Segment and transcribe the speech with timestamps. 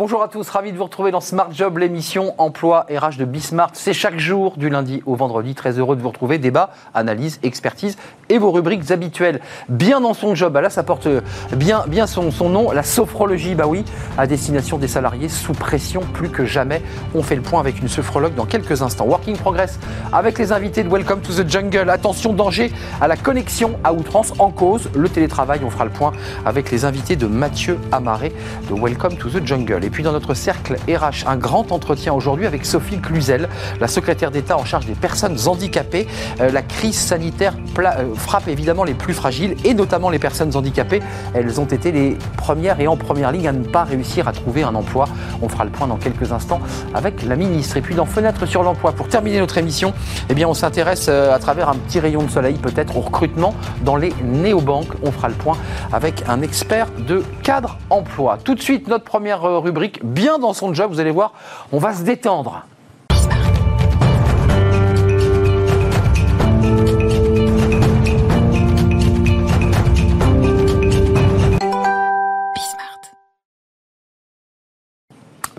[0.00, 3.72] Bonjour à tous, ravi de vous retrouver dans Smart Job, l'émission emploi RH de Bismart.
[3.74, 5.54] C'est chaque jour du lundi au vendredi.
[5.54, 6.38] Très heureux de vous retrouver.
[6.38, 7.98] Débat, analyse, expertise
[8.30, 9.42] et vos rubriques habituelles.
[9.68, 11.06] Bien dans son job, ah là ça porte
[11.54, 13.84] bien, bien son, son nom, la sophrologie, bah oui,
[14.16, 16.80] à destination des salariés sous pression plus que jamais.
[17.14, 19.04] On fait le point avec une sophrologue dans quelques instants.
[19.04, 19.78] Working Progress
[20.14, 21.90] avec les invités de Welcome to the Jungle.
[21.90, 22.72] Attention, danger
[23.02, 25.60] à la connexion à outrance en cause, le télétravail.
[25.62, 26.12] On fera le point
[26.46, 28.32] avec les invités de Mathieu Amaré
[28.70, 29.89] de Welcome to the Jungle.
[29.90, 33.48] Et puis dans notre cercle RH, un grand entretien aujourd'hui avec Sophie Cluzel,
[33.80, 36.06] la secrétaire d'État en charge des personnes handicapées.
[36.40, 41.02] Euh, la crise sanitaire euh, frappe évidemment les plus fragiles et notamment les personnes handicapées.
[41.34, 44.62] Elles ont été les premières et en première ligne à ne pas réussir à trouver
[44.62, 45.08] un emploi.
[45.42, 46.60] On fera le point dans quelques instants
[46.94, 47.76] avec la ministre.
[47.76, 49.92] Et puis dans Fenêtre sur l'emploi, pour terminer notre émission,
[50.28, 53.56] eh bien on s'intéresse euh, à travers un petit rayon de soleil peut-être au recrutement
[53.84, 54.92] dans les néobanques.
[55.02, 55.56] On fera le point
[55.92, 58.38] avec un expert de cadre emploi.
[58.44, 60.92] Tout de suite, notre première rubrique bien dans son job.
[60.92, 61.32] Vous allez voir,
[61.72, 62.64] on va se détendre.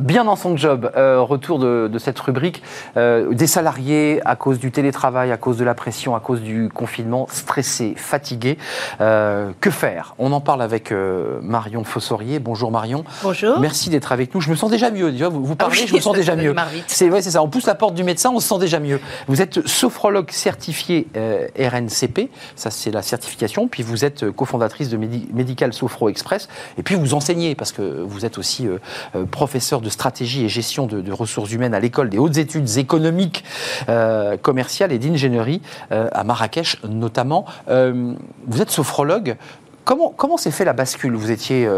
[0.02, 0.91] Bien dans son job.
[0.97, 2.61] Euh, retour de, cette rubrique.
[2.97, 6.69] Euh, des salariés, à cause du télétravail, à cause de la pression, à cause du
[6.73, 8.57] confinement, stressés, fatigués.
[8.99, 10.16] Euh, que faire?
[10.17, 10.94] On en parle avec
[11.41, 12.39] Marion Fossorier.
[12.39, 13.03] Bonjour Marion.
[13.23, 13.59] Bonjour.
[13.59, 14.41] Merci d'être avec nous.
[14.41, 15.11] Je me sens déjà mieux.
[15.27, 16.55] Vous, vous parlez, je me sens déjà mieux.
[16.88, 17.44] C'est ça.
[17.44, 18.99] On pousse la porte du médecin, on se sent déjà mieux.
[19.27, 22.29] Vous êtes sophrologue certifié RNCP.
[22.55, 23.67] Ça, c'est la certification.
[23.67, 26.47] Puis vous êtes cofondatrice de Medical Sophro Express.
[26.77, 28.67] Et puis vous enseignez parce que vous êtes aussi
[29.29, 33.44] professeur de stratégie et gestion de, ressources humaines à l'école des hautes études économiques,
[33.89, 35.61] euh, commerciales et d'ingénierie
[35.92, 37.45] euh, à Marrakech notamment.
[37.70, 38.14] Euh,
[38.47, 39.36] vous êtes sophrologue.
[39.84, 41.16] Comment, comment s'est fait la bascule?
[41.16, 41.70] Vous étiez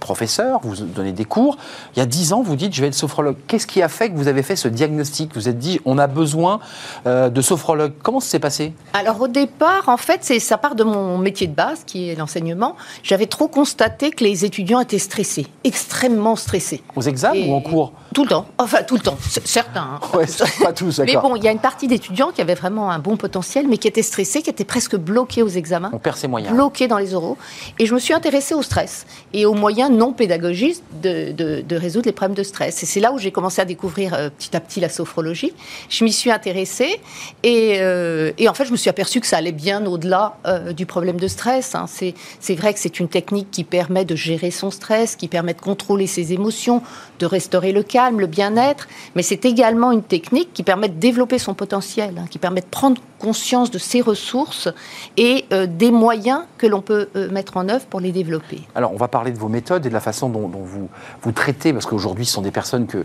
[0.00, 1.58] professeur, vous donnez des cours.
[1.94, 3.36] Il y a dix ans, vous dites je vais être sophrologue.
[3.46, 5.34] Qu'est-ce qui a fait que vous avez fait ce diagnostic?
[5.34, 6.60] Vous êtes dit on a besoin
[7.04, 7.92] de sophrologue.
[8.02, 8.72] Comment ça s'est passé?
[8.94, 12.14] Alors au départ, en fait, c'est ça part de mon métier de base qui est
[12.14, 12.76] l'enseignement.
[13.02, 16.82] J'avais trop constaté que les étudiants étaient stressés, extrêmement stressés.
[16.94, 17.92] Aux examens ou en cours?
[18.16, 20.00] Tout le temps, enfin tout le temps, certains.
[20.02, 20.24] Hein.
[20.62, 23.18] pas tous, Mais bon, il y a une partie d'étudiants qui avaient vraiment un bon
[23.18, 25.90] potentiel, mais qui étaient stressés, qui étaient presque bloqués aux examens.
[25.92, 26.54] On perd ses moyens.
[26.54, 27.36] Bloqués dans les oraux.
[27.78, 29.04] Et je me suis intéressée au stress
[29.34, 32.82] et aux moyens non pédagogiques de, de, résoudre les problèmes de stress.
[32.82, 35.52] Et c'est là où j'ai commencé à découvrir euh, petit à petit la sophrologie.
[35.90, 36.98] Je m'y suis intéressée
[37.42, 40.72] et, euh, et, en fait, je me suis aperçue que ça allait bien au-delà euh,
[40.72, 41.74] du problème de stress.
[41.74, 41.84] Hein.
[41.86, 45.60] C'est vrai que c'est une technique qui permet de gérer son stress, qui permet de
[45.60, 46.80] contrôler ses émotions,
[47.18, 51.38] de restaurer le calme le bien-être, mais c'est également une technique qui permet de développer
[51.38, 54.68] son potentiel, hein, qui permet de prendre conscience de ses ressources
[55.16, 58.60] et euh, des moyens que l'on peut euh, mettre en œuvre pour les développer.
[58.74, 60.88] Alors, on va parler de vos méthodes et de la façon dont, vous,
[61.22, 63.04] vous traitez, parce qu'aujourd'hui, ce sont des personnes que,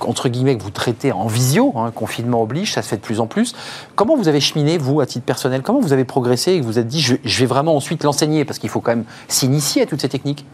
[0.00, 3.20] entre guillemets, que vous traitez en visio, hein, confinement oblige, ça se fait de plus
[3.20, 3.54] en plus.
[3.94, 5.62] Comment vous avez cheminé, vous, à titre personnel?
[5.62, 8.44] Comment vous avez progressé et vous vous êtes dit, je, je vais vraiment ensuite l'enseigner,
[8.44, 10.44] parce qu'il faut quand même s'initier à toutes ces techniques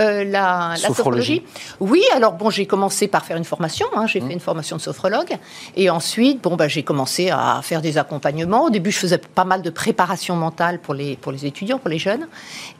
[0.00, 1.42] euh, la, sophrologie.
[1.78, 3.86] Oui, alors bon, j'ai commencé par faire une formation.
[3.94, 4.26] Hein, j'ai mmh.
[4.26, 5.36] fait une formation de sophrologue.
[5.76, 8.64] Et ensuite, bon, bah, j'ai commencé à faire des accompagnements.
[8.64, 11.90] Au début, je faisais pas mal de préparation mentale pour les, pour les étudiants, pour
[11.90, 12.26] les jeunes.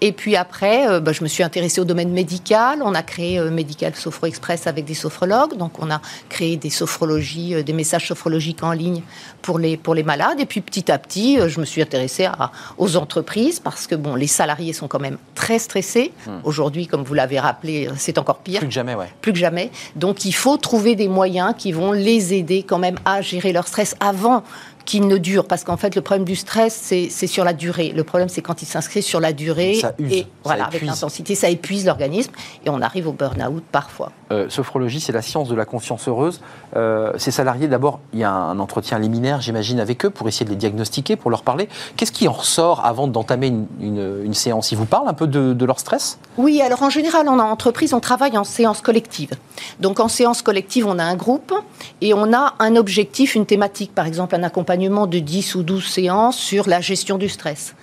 [0.01, 2.81] Et puis après, euh, bah, je me suis intéressée au domaine médical.
[2.83, 5.57] On a créé euh, Medical Sophro Express avec des sophrologues.
[5.57, 9.03] Donc, on a créé des sophrologies, des messages sophrologiques en ligne
[9.43, 10.41] pour les, pour les malades.
[10.41, 14.15] Et puis, petit à petit, je me suis intéressée à, aux entreprises parce que, bon,
[14.15, 16.13] les salariés sont quand même très stressés.
[16.27, 16.31] Mmh.
[16.45, 18.61] Aujourd'hui, comme vous vous l'avez rappelé, c'est encore pire.
[18.61, 19.09] Plus que jamais, ouais.
[19.21, 19.71] Plus que jamais.
[19.97, 23.69] Donc il faut trouver des moyens qui vont les aider quand même à gérer leur
[23.69, 24.43] stress avant
[24.85, 25.47] qu'il ne dure.
[25.47, 27.93] Parce qu'en fait, le problème du stress, c'est sur la durée.
[27.95, 29.75] Le problème, c'est quand il s'inscrit sur la durée.
[29.75, 32.33] Ça use, et voilà, avec l'intensité, ça épuise l'organisme
[32.65, 34.13] et on arrive au burn-out parfois.
[34.31, 36.41] Euh, sophrologie, c'est la science de la conscience heureuse.
[36.77, 40.47] Euh, ces salariés, d'abord, il y a un entretien liminaire, j'imagine, avec eux pour essayer
[40.47, 41.69] de les diagnostiquer, pour leur parler.
[41.97, 44.73] Qu'est-ce qui en ressort avant d'entamer une, séance?
[44.73, 46.19] Ils vous parlent un peu de, leur stress?
[46.39, 49.31] Oui, alors en général, en entreprise, on travaille en séance collective.
[49.81, 51.53] Donc en séance collective, on a un groupe
[52.01, 54.72] et on a un objectif, une thématique, par exemple un accompagnement
[55.07, 57.75] de 10 ou 12 séances sur la gestion du stress.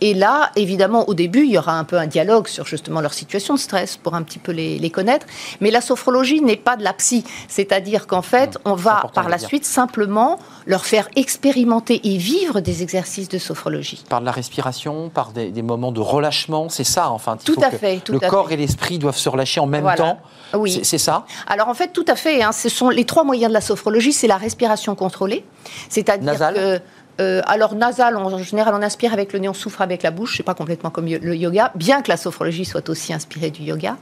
[0.00, 3.14] Et là, évidemment, au début, il y aura un peu un dialogue sur justement leur
[3.14, 5.26] situation de stress pour un petit peu les, les connaître.
[5.60, 7.24] Mais la sophrologie n'est pas de la psy.
[7.48, 12.82] C'est-à-dire qu'en fait, on va par la suite simplement leur faire expérimenter et vivre des
[12.82, 14.04] exercices de sophrologie.
[14.08, 17.36] Par de la respiration, par des, moments de relâchement, c'est ça, enfin.
[17.36, 18.02] tout à fait.
[18.08, 20.18] le corps et l'esprit doivent se relâcher en même temps.
[20.54, 20.80] Oui.
[20.82, 22.42] C'est ça Alors en fait, tout à fait.
[22.42, 22.52] Hein.
[22.52, 24.12] ce sont les trois moyens de la sophrologie.
[24.12, 25.44] C'est la respiration contrôlée,
[25.88, 26.80] c'est-à-dire que
[27.20, 30.36] Euh, alors nasal, en général, on inspire avec le nez, on souffre avec la bouche.
[30.36, 33.96] C'est pas complètement comme le yoga, bien que la sophrologie soit aussi inspirée du yoga.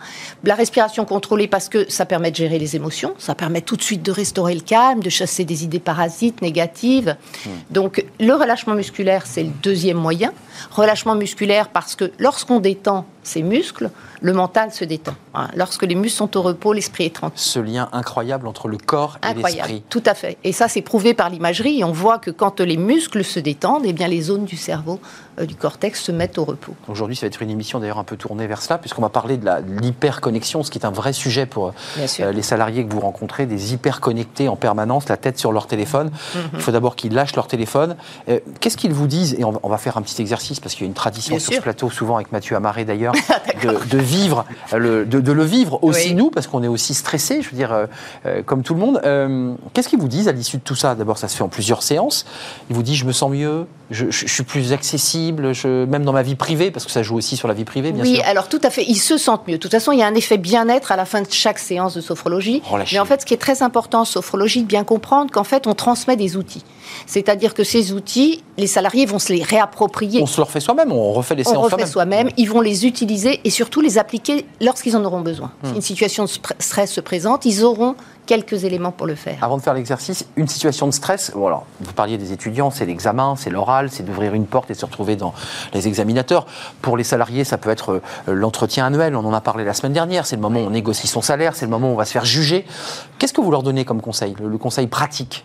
[0.44, 3.82] La respiration contrôlée parce que ça permet de gérer les émotions, ça permet tout de
[3.82, 7.16] suite de restaurer le calme, de chasser des idées parasites négatives.
[7.44, 7.50] Hmm.
[7.70, 10.32] Donc le relâchement musculaire, c'est le deuxième moyen.
[10.70, 13.90] Relâchement musculaire parce que lorsqu'on détend ses muscles,
[14.20, 15.14] le mental se détend.
[15.34, 15.48] Hein.
[15.54, 17.38] Lorsque les muscles sont au repos, l'esprit est tranquille.
[17.38, 19.82] Ce lien incroyable entre le corps et l'esprit.
[19.88, 20.38] Tout à fait.
[20.44, 21.82] Et ça, c'est prouvé par l'imagerie.
[21.84, 25.00] On voit que quand les muscles se détendent, eh bien, les zones du cerveau,
[25.44, 26.74] du cortex, se mettent au repos.
[26.88, 29.36] Aujourd'hui, ça va être une émission d'ailleurs un peu tournée vers cela, puisqu'on va parler
[29.36, 29.50] de
[29.80, 33.74] l'hyperconnexion, ce qui est un vrai sujet pour euh, les salariés que vous rencontrez, des
[33.74, 36.10] hyperconnectés en permanence, la tête sur leur téléphone.
[36.34, 36.40] Mhm.
[36.54, 37.96] Il faut d'abord qu'ils lâchent leur téléphone.
[38.28, 39.34] Euh, qu'est-ce qu'ils vous disent?
[39.38, 41.60] Et on va, faire un petit exercice, parce qu'il y a une tradition sur ce
[41.60, 43.14] plateau, souvent avec Mathieu Amaré d'ailleurs,
[43.62, 44.44] de, vivre,
[44.74, 47.86] le, de, le vivre aussi nous, parce qu'on est aussi stressé, je veux dire, euh,
[48.24, 49.00] euh, comme tout le monde.
[49.04, 50.94] Euh, qu'est-ce qu'ils vous disent à l'issue de tout ça?
[50.94, 52.26] D'abord, ça se fait en plusieurs séances.
[52.70, 56.22] Ils vous disent, je me sens mieux, je, suis plus accessible, je, même dans ma
[56.22, 58.14] vie privée, parce que ça joue aussi sur la vie privée, bien sûr.
[58.14, 59.54] Oui, alors tout à fait, ils se sentent mieux.
[59.54, 61.94] De toute façon, il y a un effet bien-être à la fin de chaque séance
[61.94, 62.62] de sophrologie.
[62.92, 65.66] Mais en fait, ce qui est très important en sophrologie, de bien comprendre qu'en fait,
[65.66, 66.64] on transmet des outils.
[67.06, 70.22] C'est-à-dire que ces outils, les salariés vont se les réapproprier.
[70.22, 71.72] On se les refait soi-même, on refait les séances soi-même.
[71.72, 75.52] On refait soi-même, ils vont les utiliser et surtout les appliquer lorsqu'ils en auront besoin.
[75.62, 75.74] Si hmm.
[75.76, 77.94] une situation de stress se présente, ils auront
[78.26, 79.38] quelques éléments pour le faire.
[79.42, 83.50] Avant de faire l'exercice, une situation de stress, vous parliez des étudiants, c'est l'examen, c'est
[83.50, 85.32] l'oral, c'est d'ouvrir une porte et se retrouver dans
[85.72, 86.46] les examinateurs.
[86.82, 89.92] Pour les salariés, ça peut être euh, l'entretien annuel, on en a parlé la semaine
[89.92, 92.04] dernière, c'est le moment où on négocie son salaire, c'est le moment où on va
[92.04, 92.66] se faire juger.
[93.18, 95.44] Qu'est-ce que vous leur donnez comme conseil, le conseil pratique?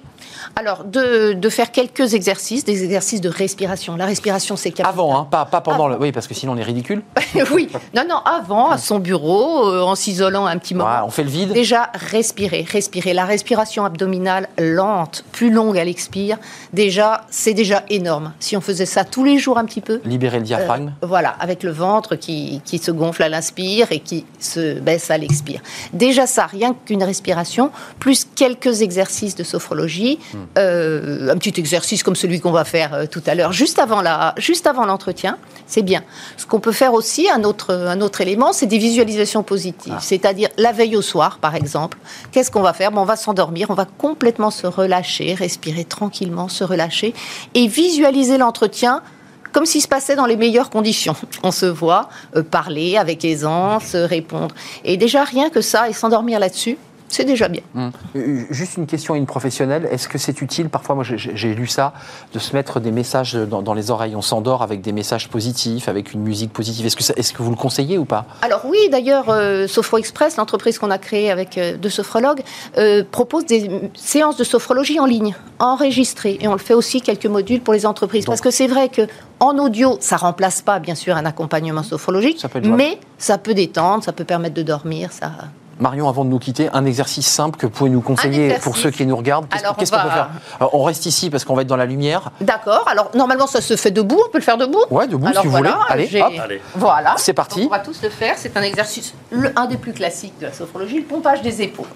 [0.55, 3.95] Alors, de, faire quelques exercices, des exercices de respiration.
[3.95, 4.91] La respiration, c'est capital.
[4.91, 5.87] Avant, hein, pas, pendant.
[5.87, 5.97] Le...
[5.97, 7.01] Oui, parce que sinon on est ridicule.
[7.53, 11.05] oui, non, non, avant, à son bureau, euh, en s'isolant un petit moment.
[11.05, 11.53] on fait le vide.
[11.53, 13.13] Déjà, respirer, respirer.
[13.13, 16.37] La respiration abdominale lente, plus longue à l'expire,
[16.73, 18.33] déjà, c'est déjà énorme.
[18.39, 20.01] Si on faisait ça tous les jours un petit peu.
[20.05, 20.93] Libérer le diaphragme.
[21.03, 25.11] Euh, voilà, avec le ventre qui, qui se gonfle à l'inspire et qui se baisse
[25.11, 25.61] à l'expire.
[25.93, 30.19] Déjà ça, rien qu'une respiration, plus quelques exercices de sophrologie.
[30.33, 30.40] Hmm.
[30.57, 34.01] Euh, un petit exercice comme celui qu'on va faire euh, tout à l'heure, juste avant
[34.01, 36.03] la, juste avant l'entretien, c'est bien.
[36.37, 39.93] Ce qu'on peut faire aussi, un autre, un autre élément, c'est des visualisations positives.
[39.95, 40.01] Ah.
[40.01, 41.97] C'est-à-dire la veille au soir, par exemple.
[42.31, 42.91] Qu'est-ce qu'on va faire?
[42.93, 47.13] On va s'endormir, on va complètement se relâcher, respirer tranquillement, se relâcher
[47.53, 49.01] et visualiser l'entretien
[49.51, 51.15] comme s'il se passait dans les meilleures conditions.
[51.43, 54.55] On se voit euh, parler avec aisance, répondre.
[54.85, 56.77] Et déjà, rien que ça, et s'endormir là-dessus,
[57.11, 57.61] c'est déjà bien.
[57.75, 57.91] Hum.
[58.15, 59.87] Euh, juste une question à une professionnelle.
[59.91, 61.93] Est-ce que c'est utile, parfois, moi j'ai lu ça,
[62.33, 64.15] de se mettre des messages dans, les oreilles?
[64.15, 66.85] On s'endort avec des messages positifs, avec une musique positive.
[66.85, 68.25] Est-ce que, est que vous le conseillez ou pas?
[68.41, 72.41] Alors oui, d'ailleurs, euh, Sophro Express, l'entreprise qu'on a créée avec euh, deux sophrologues,
[73.11, 76.37] propose des séances de sophrologie en ligne, enregistrées.
[76.39, 78.25] Et on le fait aussi quelques modules pour les entreprises.
[78.25, 79.01] Parce que c'est vrai que
[79.39, 84.13] en audio, ça remplace pas, bien sûr, un accompagnement sophrologique, mais ça peut détendre, ça
[84.13, 85.11] peut permettre de dormir.
[85.11, 85.31] Ça...
[85.81, 88.91] Marion, avant de nous quitter, un exercice simple que vous pouvez nous conseiller pour ceux
[88.91, 89.47] qui nous regardent.
[89.49, 90.29] Qu'est-ce qu'on peut faire
[90.73, 92.31] On reste ici parce qu'on va être dans la lumière.
[92.39, 92.85] D'accord.
[92.87, 94.21] Alors, normalement, ça se fait debout.
[94.27, 95.71] On peut le faire debout Ouais, debout, si vous voulez.
[95.89, 96.31] Allez, hop.
[96.75, 97.15] Voilà.
[97.17, 97.63] C'est parti.
[97.65, 98.35] on va tous le faire.
[98.37, 99.15] C'est un exercice,
[99.55, 101.87] un des plus classiques de la sophrologie, le pompage des épaules.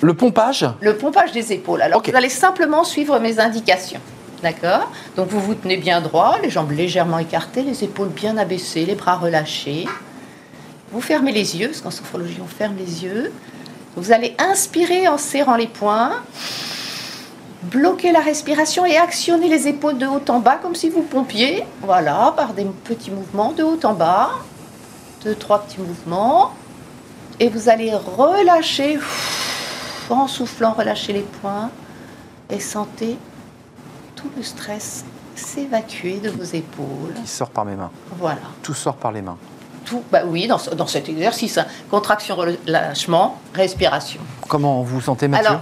[0.00, 1.82] Le pompage Le pompage des épaules.
[1.82, 4.00] Alors, vous allez simplement suivre mes indications.
[4.44, 8.84] D'accord Donc, vous vous tenez bien droit, les jambes légèrement écartées, les épaules bien abaissées,
[8.84, 9.86] les bras relâchés.
[10.94, 13.32] Vous fermez les yeux, parce qu'en sophrologie, on ferme les yeux.
[13.96, 16.12] Vous allez inspirer en serrant les poings,
[17.64, 21.64] bloquer la respiration et actionner les épaules de haut en bas comme si vous pompiez.
[21.82, 24.30] Voilà, par des petits mouvements de haut en bas.
[25.24, 26.52] Deux, trois petits mouvements.
[27.40, 29.00] Et vous allez relâcher,
[30.10, 31.70] en soufflant, relâcher les poings.
[32.50, 33.16] Et sentez
[34.14, 37.14] tout le stress s'évacuer de vos épaules.
[37.20, 37.90] Qui sort par mes mains.
[38.16, 38.42] Voilà.
[38.62, 39.38] Tout sort par les mains
[39.84, 41.58] tout, bah oui, dans, dans cet exercice.
[41.58, 41.66] Hein.
[41.90, 44.20] Contraction, relâchement, respiration.
[44.48, 45.60] Comment vous vous sentez, Mathieu Alors,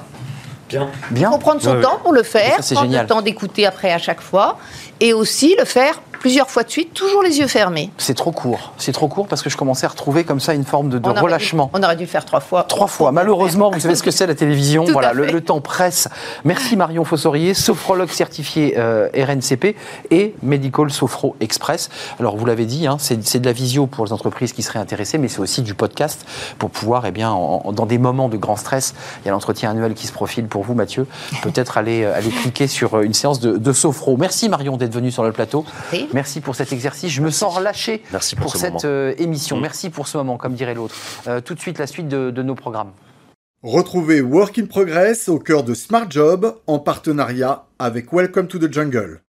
[0.69, 0.89] Bien.
[1.11, 1.29] Bien.
[1.29, 4.23] Il faut prendre son temps pour le faire, prendre le temps d'écouter après à chaque
[4.23, 4.59] fois,
[5.01, 7.91] et aussi le faire plusieurs fois de suite, toujours les yeux fermés.
[7.99, 8.73] C'est trop court.
[8.79, 11.69] C'est trop court parce que je commençais à retrouver comme ça une forme de, relâchement.
[11.75, 12.63] on aurait dû le faire trois fois.
[12.63, 13.11] Trois fois.
[13.11, 14.85] Malheureusement, vous savez ce que c'est la télévision.
[14.93, 16.07] voilà, le, temps presse.
[16.45, 19.75] Merci Marion Fossorier, sophrologue certifié euh, RNCP
[20.13, 21.91] et Medical Sophro Express.
[22.21, 25.19] Alors vous l'avez dit, hein, c'est de la visio pour les entreprises qui seraient intéressées,
[25.19, 26.25] mais c'est aussi du podcast
[26.61, 29.95] pour pouvoir, eh bien, dans des moments de grand stress, il y a l'entretien annuel
[29.95, 31.09] qui se profile pour vous, Mathieu,
[31.43, 34.17] peut-être aller, euh, aller cliquer sur euh, une séance de, de sophro.
[34.17, 35.65] Merci Marion d'être venue sur le plateau.
[36.13, 37.11] Merci pour cet exercice.
[37.11, 39.57] Je me sens relâché Merci pour, cette euh, émission.
[39.57, 39.63] Mm.
[39.63, 40.95] Merci pour ce moment, comme dirait l'autre.
[41.27, 42.93] Euh, tout de suite, la suite de, de nos programmes.
[43.63, 48.73] Retrouvez Work in Progress au cœur de Smart Job en partenariat avec Welcome to the
[48.73, 49.23] Jungle.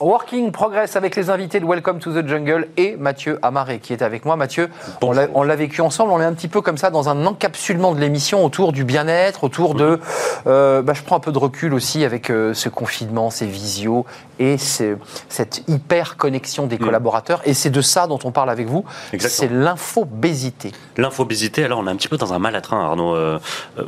[0.00, 4.02] Working Progress avec les invités de Welcome to the Jungle et Mathieu Amaré qui est
[4.02, 4.36] avec moi.
[4.36, 4.68] Mathieu,
[5.00, 8.00] on l'a vécu ensemble, on est un petit peu comme ça dans un encapsulement de
[8.00, 9.98] l'émission autour du bien-être, autour de...
[10.46, 14.04] Euh, bah, je prends un peu de recul aussi avec euh, ce confinement, ces visios
[14.38, 16.80] et cette hyper connexion des mm.
[16.80, 17.40] collaborateurs.
[17.46, 18.84] Et c'est de ça dont on parle avec vous.
[19.18, 20.72] C'est l'infobésité.
[20.98, 23.14] L'infobésité, alors on est un petit peu dans un mal à train, Arnaud.
[23.14, 23.38] Euh,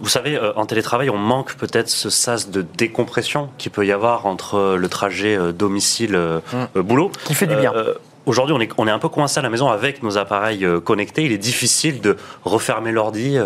[0.00, 4.24] vous savez, en télétravail, on manque peut-être ce sas de décompression qui peut y avoir
[4.24, 6.56] entre le trajet domicile le mmh.
[6.76, 7.10] euh, boulot.
[7.24, 7.72] Qui fait du bien.
[7.74, 7.94] Euh,
[8.26, 10.80] aujourd'hui, on est, on est un peu coincé à la maison avec nos appareils euh,
[10.80, 11.24] connectés.
[11.24, 13.36] Il est difficile de refermer l'ordi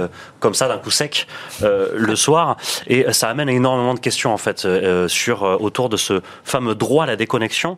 [0.41, 1.27] comme ça d'un coup sec
[1.63, 2.57] le soir.
[2.87, 4.67] Et ça amène énormément de questions en fait
[5.09, 7.77] sur autour de ce fameux droit à la déconnexion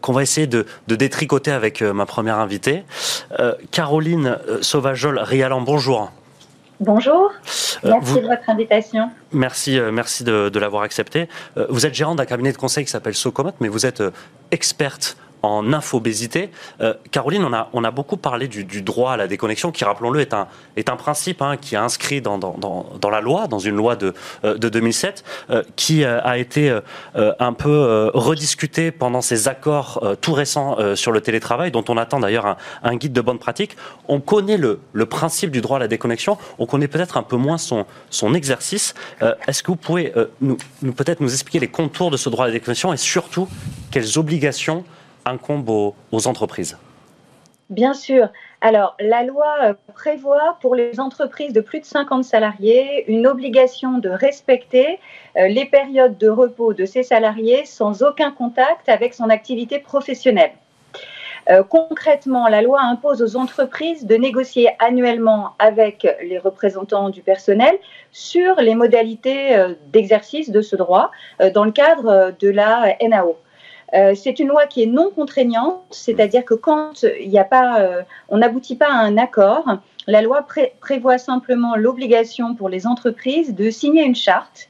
[0.00, 2.84] qu'on va essayer de, de, détricoter avec ma première invitée,
[3.70, 5.62] Caroline Sauvajol-Rialan.
[5.62, 6.10] Bonjour.
[6.84, 7.30] Bonjour,
[7.84, 9.08] merci de votre invitation.
[9.32, 11.28] Merci, merci de, de l'avoir accepté.
[11.68, 14.02] Vous êtes gérant d'un cabinet de conseil qui s'appelle Socomot, mais vous êtes
[14.50, 16.50] experte en infobésité.
[16.80, 20.96] Euh, Caroline, on a, beaucoup parlé du, droit à la déconnexion, qui, rappelons-le, est un,
[20.96, 22.38] principe hein, qui est inscrit dans,
[23.10, 26.78] la loi, dans une loi de, euh, de 2007, euh, qui a été
[27.14, 32.56] un peu rediscuté pendant ces accords tout récents sur le télétravail, dont on attend d'ailleurs
[32.82, 33.76] un, guide de bonne pratique.
[34.08, 37.58] On connaît le, principe du droit à la déconnexion, on connaît peut-être un peu moins
[37.58, 37.84] son,
[38.34, 38.94] exercice.
[39.46, 40.56] Est-ce que vous pouvez nous
[40.92, 43.48] peut-être nous expliquer les contours de ce droit à la déconnexion et surtout
[43.90, 44.84] quelles obligations
[45.24, 46.76] incombe aux, entreprises
[47.70, 48.28] Bien sûr.
[48.60, 53.98] Alors, la loi euh, prévoit pour les entreprises de plus de 50 salariés une obligation
[53.98, 54.98] de respecter
[55.38, 60.52] euh, les périodes de repos de ces salariés sans aucun contact avec son activité professionnelle.
[61.50, 67.74] Euh, concrètement, la loi impose aux entreprises de négocier annuellement avec les représentants du personnel
[68.12, 69.56] sur les modalités
[69.92, 71.10] d'exercice de ce droit
[71.54, 73.36] dans le cadre de la NAO.
[73.94, 77.80] Euh, c'est une loi qui est non contraignante, c'est-à-dire que quand il n'y a pas,
[77.80, 79.66] euh, on n'aboutit pas à un accord,
[80.06, 80.46] la loi
[80.80, 84.68] prévoit simplement l'obligation pour les entreprises de signer une charte.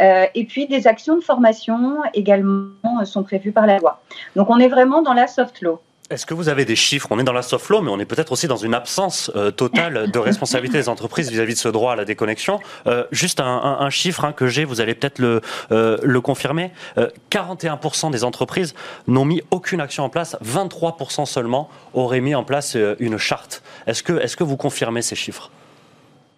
[0.00, 4.00] Euh, et puis des actions de formation également sont prévues par la loi.
[4.34, 5.80] Donc on est vraiment dans la soft law.
[6.10, 7.08] Est-ce que vous avez des chiffres?
[7.10, 9.50] On est dans la soft law, mais on est peut-être aussi dans une absence euh,
[9.50, 12.60] totale de responsabilité des entreprises vis-à-vis de ce droit à la déconnexion.
[12.86, 15.40] Euh, juste un, chiffre hein, que j'ai, vous allez peut-être le,
[15.72, 16.72] euh, le confirmer.
[17.30, 18.74] 41% des entreprises
[19.06, 23.62] n'ont mis aucune action en place, 23% seulement auraient mis en place une charte.
[23.86, 25.50] Est-ce que, est -ce que vous confirmez ces chiffres?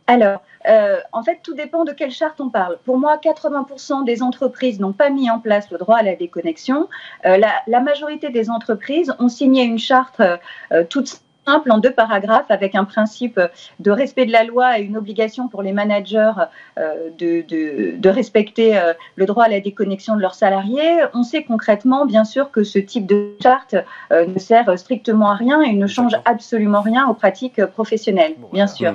[0.07, 2.79] Alors, euh, en fait, tout dépend de quelle charte on parle.
[2.85, 6.89] Pour moi, 80% des entreprises n'ont pas mis en place le droit à la déconnexion.
[7.25, 12.51] Euh, la, majorité des entreprises ont signé une charte euh, toute simple en deux paragraphes
[12.51, 13.41] avec un principe
[13.79, 16.33] de respect de la loi et une obligation pour les managers
[16.77, 18.77] de, respecter
[19.15, 21.05] le droit à la déconnexion de leurs salariés.
[21.15, 23.77] On sait concrètement, bien sûr, que ce type de charte
[24.11, 28.95] ne sert strictement à rien et ne change absolument rien aux pratiques professionnelles, bien sûr.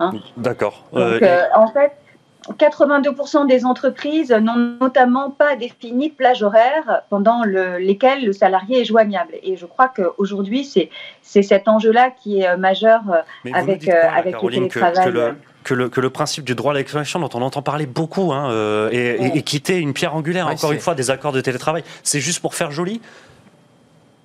[0.00, 0.84] Hein D'accord.
[0.94, 1.92] Euh, euh, en fait,
[2.58, 8.84] 82% des entreprises n'ont notamment pas défini de plage horaire pendant lesquelles le salarié est
[8.84, 9.34] joignable.
[9.42, 10.90] Et je crois qu'aujourd'hui, c'est,
[11.22, 13.02] cet enjeu-là qui est euh, majeur
[13.52, 15.34] avec, avec le télétravail.
[15.64, 18.88] Que le, que le, principe du droit à l'expression dont on entend parler beaucoup hein,
[18.90, 22.56] et, quitter une pierre angulaire, encore une fois, des accords de télétravail, c'est juste pour
[22.56, 23.00] faire joli?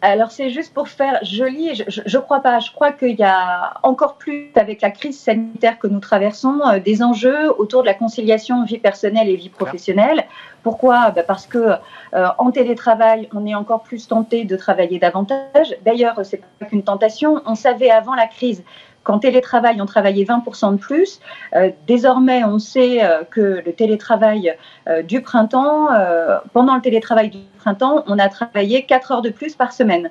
[0.02, 2.60] Alors c'est juste pour faire joli, je ne crois pas.
[2.60, 6.80] Je crois qu'il y a encore plus, avec la crise sanitaire que nous traversons, euh,
[6.80, 10.26] des enjeux autour de la conciliation vie personnelle et vie professionnelle.
[10.62, 11.10] Pourquoi?
[11.12, 11.74] Bah, Parce que
[12.14, 15.76] euh, en télétravail, on est encore plus tenté de travailler davantage.
[15.84, 17.42] D'ailleurs, c'est pas qu'une tentation.
[17.48, 18.64] On savait avant la crise
[19.08, 21.22] qu'en télétravail, on travaillait 20% de plus.
[21.56, 24.56] Euh, désormais, on sait que le télétravail
[25.04, 25.88] du printemps,
[26.54, 30.10] pendant le télétravail du printemps, on a travaillé 4 heures de plus par semaine.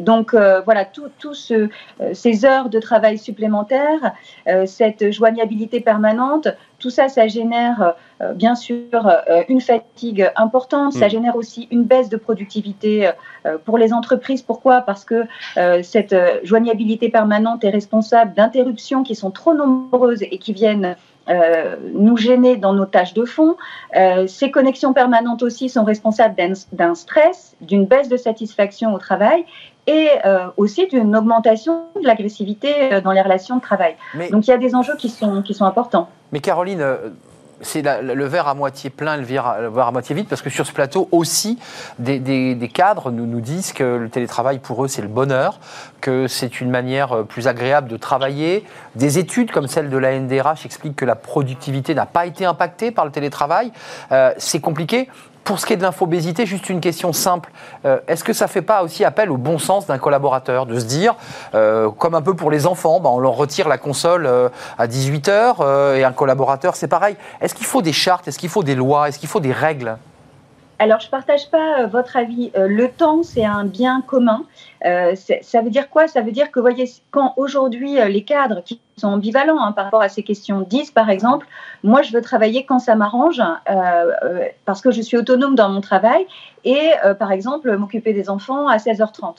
[0.00, 1.68] Donc euh, voilà, toutes ce, euh,
[2.12, 4.12] ces heures de travail supplémentaires,
[4.48, 6.48] euh, cette joignabilité permanente,
[6.84, 7.94] tout ça, ça génère
[8.34, 9.08] bien sûr
[9.48, 11.10] une fatigue importante, ça hmm.
[11.10, 13.10] génère aussi une baisse de productivité
[13.64, 14.42] pour les entreprises.
[14.42, 14.82] Pourquoi?
[14.82, 15.24] Parce que
[15.82, 20.94] cette joignabilité permanente est responsable d'interruptions qui sont trop nombreuses et qui viennent
[21.28, 23.56] euh, nous gêner dans nos tâches de fond.
[23.96, 26.36] Euh, ces connexions permanentes aussi sont responsables
[26.72, 29.46] d'un stress, d'une baisse de satisfaction au travail
[29.86, 33.96] et euh, aussi d'une augmentation de l'agressivité dans les relations de travail.
[34.30, 36.08] Donc il y a des enjeux qui sont, qui sont importants.
[36.32, 36.84] Mais Caroline,
[37.64, 40.72] c'est le verre à moitié plein, le verre, à moitié vide, parce que sur ce
[40.72, 41.58] plateau aussi,
[41.98, 45.58] des, cadres nous, nous, disent que le télétravail pour eux c'est le bonheur,
[46.00, 48.64] que c'est une manière euh, plus agréable de travailler.
[48.94, 52.90] Des études comme celle de la NDRH expliquent que la productivité n'a pas été impactée
[52.90, 53.72] par le télétravail.
[54.12, 55.08] Euh, c'est compliqué.
[55.44, 57.52] Pour ce qui est de l'infobésité, juste une question simple.
[57.84, 60.80] Euh, est-ce que ça ne fait pas aussi appel au bon sens d'un collaborateur de
[60.80, 61.14] se dire,
[61.54, 64.48] euh, comme un peu pour les enfants, bah, on leur retire la console euh,
[64.78, 67.16] à 18h et un collaborateur, c'est pareil.
[67.42, 68.26] Est-ce qu'il faut des chartes?
[68.26, 69.08] Est-ce qu'il faut des lois?
[69.08, 69.98] Est-ce qu'il faut des règles?
[70.78, 72.50] Alors, je ne partage pas votre avis.
[72.56, 74.44] le temps, c'est un bien commun.
[74.82, 76.08] ça veut dire quoi?
[76.08, 80.02] Ça veut dire que, voyez, quand aujourd'hui les cadres qui sont ambivalents hein, par rapport
[80.02, 80.60] à ces questions.
[80.60, 81.46] 10, par exemple,
[81.82, 85.68] moi, je veux travailler quand ça m'arrange euh, euh, parce que je suis autonome dans
[85.68, 86.26] mon travail
[86.64, 89.36] et, euh, par exemple, m'occuper des enfants à 16h30.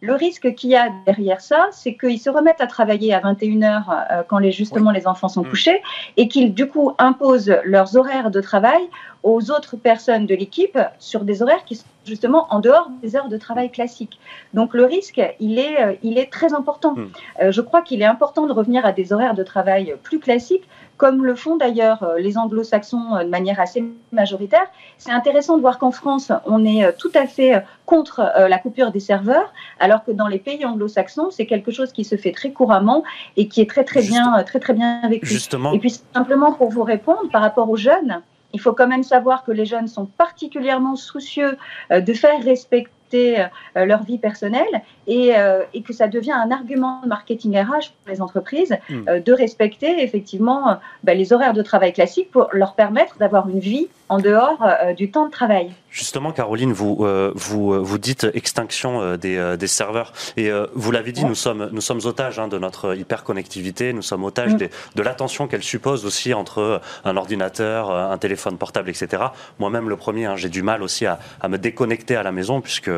[0.00, 4.24] Le risque qu'il y a derrière ça, c'est qu'ils se remettent à travailler à 21h
[4.28, 5.48] quand les, justement les enfants sont mm.
[5.48, 5.82] couchés
[6.18, 8.82] et qu'ils du coup imposent leurs horaires de travail
[9.24, 13.28] aux autres personnes de l'équipe sur des horaires qui sont justement en dehors des heures
[13.28, 14.18] de travail classiques.
[14.52, 16.94] Donc le risque, il est, euh, il est très important.
[16.94, 17.08] Hmm.
[17.42, 20.68] Euh, je crois qu'il est important de revenir à des horaires de travail plus classiques,
[20.98, 24.66] comme le font d'ailleurs euh, les anglo-saxons de manière assez majoritaire.
[24.98, 29.00] C'est intéressant de voir qu'en France, on est tout à fait contre la coupure des
[29.00, 33.02] serveurs, alors que dans les pays anglo-saxons, c'est quelque chose qui se fait très couramment
[33.36, 35.26] et qui est très très bien, très très bien vécu.
[35.26, 35.72] Justement.
[35.72, 38.22] Et puis simplement pour vous répondre par rapport aux jeunes,
[38.54, 41.58] il faut quand même savoir que les jeunes sont particulièrement soucieux
[41.90, 47.00] euh, de faire respecter euh, leur vie personnelle euh, et, que ça devient un argument
[47.02, 49.20] de marketing RH pour les entreprises hmm.
[49.20, 53.88] de respecter effectivement bah, les horaires de travail classiques pour leur permettre d'avoir une vie
[54.08, 54.66] en dehors
[54.96, 55.72] du temps de travail.
[55.94, 60.12] Justement, Caroline, vous, euh, vous, euh, vous dites extinction euh, des, des serveurs.
[60.36, 64.24] Et vous l'avez dit, nous, sommes, nous sommes otages hein, de notre hyperconnectivité, nous sommes
[64.24, 64.68] otages mm.
[64.96, 69.22] de l'attention qu'elle suppose aussi entre un ordinateur, un téléphone portable, etc.
[69.60, 72.60] Moi-même, le premier, hein, j'ai du mal aussi à, à, me déconnecter à la maison,
[72.60, 72.90] puisque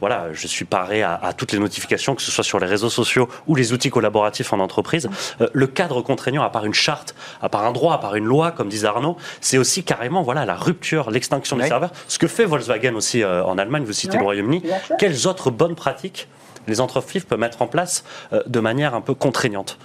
[0.00, 2.90] voilà, je suis paré à, à, toutes les notifications, que ce soit sur les réseaux
[2.90, 5.08] sociaux ou les outils collaboratifs en entreprise.
[5.52, 8.50] le cadre contraignant, à part une charte, à part un droit, à part une loi,
[8.50, 11.92] comme disait Arnaud, c'est aussi carrément voilà, la rupture, l'extinction des serveurs.
[12.08, 14.62] Ce que fait Volkswagen aussi euh, en Allemagne, vous citez le Royaume-Uni.
[14.98, 16.28] Quelles autres bonnes pratiques
[16.68, 19.78] les entreprises peuvent mettre en place euh, de manière un peu contraignante?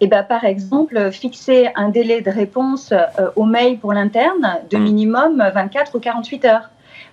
[0.00, 4.76] Eh ben, par exemple, fixer un délai de réponse euh, au mail pour l'interne de
[4.76, 4.82] hmm.
[4.82, 6.70] minimum 24 ou 48 heures.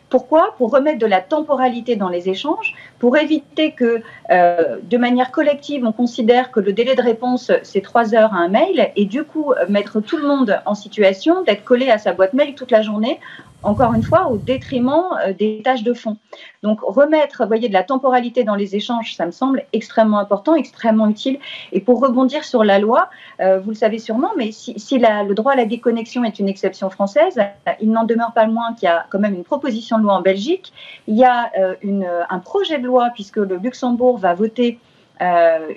[0.10, 0.54] Pourquoi?
[0.58, 5.92] Pour remettre de la temporalité dans les échanges, pour éviter que, de manière collective, on
[5.92, 9.54] considère que le délai de réponse, c'est trois heures à un mail, et du coup,
[9.68, 13.20] mettre tout le monde en situation d'être collé à sa boîte mail toute la journée
[13.66, 16.18] encore une fois, au détriment euh, des tâches de fond.
[16.64, 21.08] Donc, remettre, voyez, de la temporalité dans les échanges, ça me semble extrêmement important, extrêmement
[21.08, 21.40] utile.
[21.72, 25.54] Et pour rebondir sur la loi, euh, vous le savez sûrement, mais si, le droit
[25.54, 27.40] à la déconnexion est une exception française,
[27.82, 30.22] il n'en demeure pas moins qu'il y a quand même une proposition de loi en
[30.22, 30.72] Belgique.
[31.08, 34.80] Il y a euh, un projet de loi, puisque le Luxembourg va voter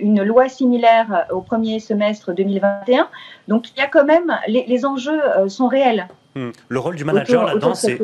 [0.00, 3.08] une loi similaire au premier semestre 2021.
[3.46, 6.08] Donc il y a quand même, les enjeux sont réels.
[6.38, 6.50] Hmm.
[6.68, 7.98] Le rôle du manager là-dedans, c'est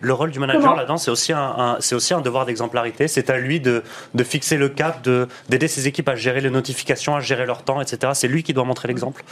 [0.00, 3.06] le rôle du manager là-dedans, c'est aussi un, c'est aussi un devoir d'exemplarité.
[3.06, 6.50] C'est à lui de, de, fixer le cap, de d'aider ses équipes à gérer les
[6.50, 8.12] notifications, à gérer leur temps, etc.
[8.14, 9.22] C'est lui qui doit montrer l'exemple.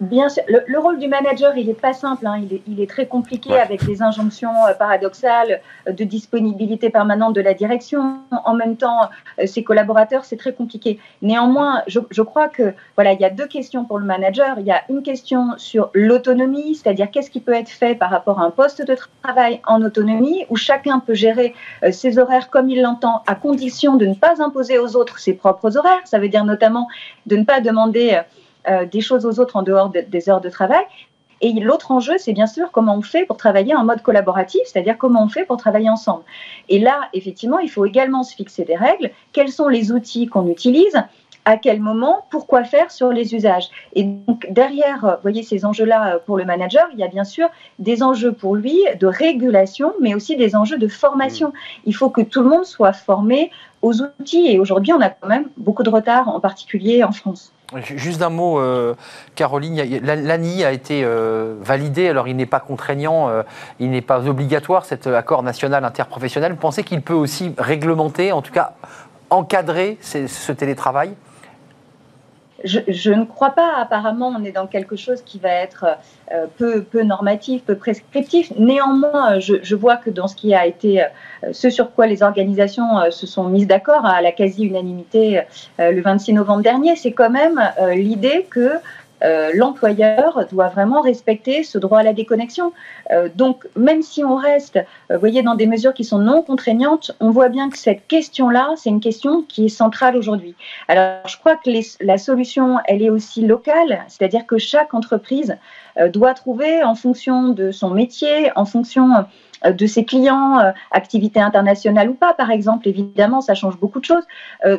[0.00, 2.40] Bien sûr, le, rôle du manager, il n'est pas simple, hein.
[2.40, 7.34] il, est, il, est, très compliqué avec les injonctions euh, paradoxales euh, de disponibilité permanente
[7.34, 8.18] de la direction.
[8.44, 11.00] En même temps, euh, ses collaborateurs, c'est très compliqué.
[11.20, 14.60] Néanmoins, je, je, crois que voilà, il y a deux questions pour le manager.
[14.60, 18.38] Il y a une question sur l'autonomie, c'est-à-dire qu'est-ce qui peut être fait par rapport
[18.38, 21.56] à un poste de travail en autonomie, où chacun peut gérer
[21.90, 25.76] ses horaires comme il l'entend, à condition de ne pas imposer aux autres ses propres
[25.76, 26.02] horaires.
[26.04, 26.86] Ça veut dire notamment
[27.26, 28.20] de ne pas demander
[28.68, 30.84] euh, des choses aux autres en dehors des heures de travail.
[31.40, 34.98] Et l'autre enjeu, c'est bien sûr comment on fait pour travailler en mode collaboratif, c'est-à-dire
[34.98, 36.24] comment on fait pour travailler ensemble.
[36.68, 39.10] Et là, effectivement, il faut également se fixer des règles.
[39.32, 41.00] Quels sont les outils qu'on utilise?
[41.44, 43.70] À quel moment, pourquoi faire sur les usages?
[43.94, 47.24] Et donc derrière, vous voyez, ces enjeux-là euh, pour le manager, il y a bien
[47.24, 51.48] sûr des enjeux pour lui de régulation, mais aussi des enjeux de formation.
[51.48, 51.52] Mmh.
[51.86, 54.48] Il faut que tout le monde soit formé aux outils.
[54.48, 57.52] Et aujourd'hui, on a quand même beaucoup de retard, en particulier en France.
[57.82, 58.94] Juste un mot, euh,
[59.34, 63.42] Caroline, l'ANI a été euh, validé, alors il n'est pas contraignant, euh,
[63.78, 66.56] il n'est pas obligatoire, cet accord national interprofessionnel.
[66.56, 68.72] Pensez qu'il peut aussi réglementer, en tout cas
[69.28, 71.14] encadrer ce télétravail?
[72.64, 73.74] Je, ne crois pas.
[73.76, 75.86] Apparemment, on est dans quelque chose qui va être
[76.32, 78.52] euh, peu, peu normatif, peu prescriptif.
[78.58, 81.06] Néanmoins, je, vois que dans ce qui a été, euh,
[81.52, 85.42] ce sur quoi les organisations euh, se sont mises d'accord à la quasi-unanimité
[85.78, 87.60] le 26 novembre dernier, c'est quand même
[87.92, 88.72] l'idée que
[89.24, 92.72] euh, l'employeur doit vraiment respecter ce droit à la déconnexion.
[93.10, 96.42] Euh, donc, même si on reste, euh, vous voyez, dans des mesures qui sont non
[96.42, 100.54] contraignantes, on voit bien que cette question-là, c'est une question qui est centrale aujourd'hui.
[100.88, 105.56] Alors, je crois que la solution, elle est aussi locale, c'est-à-dire que chaque entreprise
[106.12, 109.26] doit trouver, en fonction de son métier, en fonction
[109.64, 114.24] de ses clients, activité internationale ou pas, par exemple, évidemment, ça change beaucoup de choses,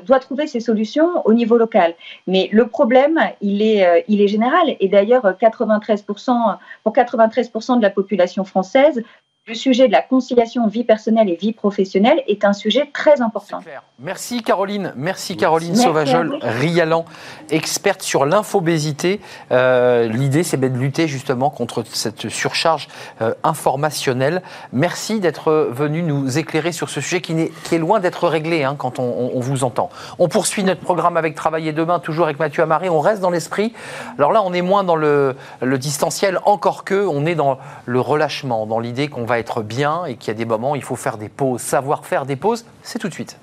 [0.05, 1.93] doit trouver ses solutions au niveau local.
[2.27, 4.75] Mais le problème, il est, il est général.
[4.79, 9.03] Et d'ailleurs, 93%, pour 93% de la population française,
[9.49, 13.59] le sujet de la conciliation vie personnelle et vie professionnelle est un sujet très important.
[13.97, 17.03] Merci Caroline, merci Caroline Sauvajol-Rialan,
[17.49, 19.19] experte sur l'infobésité.
[19.51, 22.87] Euh, l'idée, c'est de lutter justement contre cette surcharge
[23.21, 24.43] euh, informationnelle.
[24.71, 28.63] Merci d'être venu nous éclairer sur ce sujet qui, est, qui est loin d'être réglé
[28.63, 29.89] hein, quand on, vous entend.
[30.19, 32.89] On poursuit notre programme avec Travailler demain, toujours avec Mathieu Amaré.
[32.89, 33.73] On reste dans l'esprit.
[34.17, 37.99] Alors là, on est moins dans le, le distanciel, encore que on est dans le
[37.99, 40.83] relâchement, dans l'idée qu'on va être bien et qu'il y a des moments où il
[40.83, 41.61] faut faire des pauses.
[41.61, 43.37] Savoir faire des pauses, c'est tout de suite.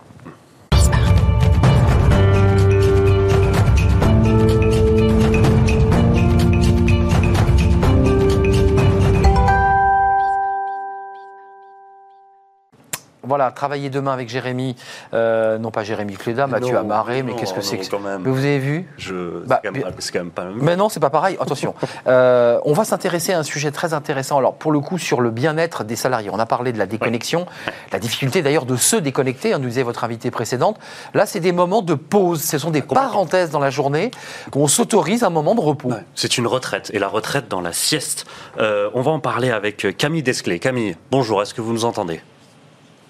[13.26, 14.76] Voilà, travailler demain avec Jérémy,
[15.12, 18.58] euh, non pas Jérémy Cléda, Mathieu Amaré, mais qu'est-ce que c'est que Mais vous avez
[18.58, 19.44] vu Je...
[19.46, 19.60] Bah,
[19.98, 20.58] c'est quand, même pas même.
[20.60, 21.36] Mais non, c'est pas pareil.
[21.40, 21.74] Attention,
[22.06, 24.38] euh, on va s'intéresser à un sujet très intéressant.
[24.38, 27.46] Alors pour le coup, sur le bien-être des salariés, on a parlé de la déconnexion,
[27.92, 29.52] la difficulté d'ailleurs de se déconnecter.
[29.52, 30.78] Hein, nous disait votre invité précédente.
[31.14, 32.42] Là, c'est des moments de pause.
[32.42, 34.10] Ce sont des parenthèses dans la journée
[34.54, 35.92] où on s'autorise un moment de repos.
[36.14, 38.26] C'est une retraite et la retraite dans la sieste.
[38.58, 40.58] Euh, on va en parler avec Camille Desclés.
[40.58, 41.42] Camille, bonjour.
[41.42, 42.20] Est-ce que vous nous entendez?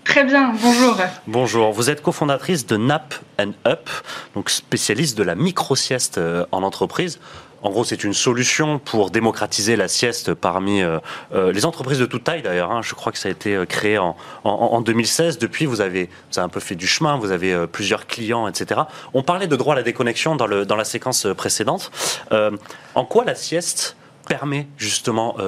[0.09, 0.97] Très bien, bonjour.
[1.27, 3.90] Bonjour, vous êtes cofondatrice de Nap and Up,
[4.35, 7.19] donc spécialiste de la micro-sieste euh, en entreprise.
[7.62, 10.99] En gros, c'est une solution pour démocratiser la sieste parmi euh,
[11.35, 12.71] euh, les entreprises de toute taille d'ailleurs.
[12.71, 12.83] Hein.
[12.83, 15.38] Je crois que ça a été créé en, en, 2016.
[15.38, 18.83] Depuis, vous avez, un peu fait du chemin, vous avez plusieurs clients, etc.
[19.12, 21.90] On parlait de droit à la déconnexion dans, le, dans la séquence précédente.
[22.31, 23.96] en quoi la sieste
[24.27, 25.43] permet justement euh,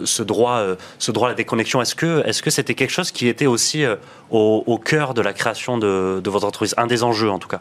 [0.04, 3.10] ce, droit, euh, ce droit à la déconnexion Est-ce que est-ce que c'était quelque chose
[3.10, 3.84] qui était aussi
[4.30, 6.74] au, cœur de la création de, de votre entreprise?
[6.78, 7.60] Un des enjeux en tout cas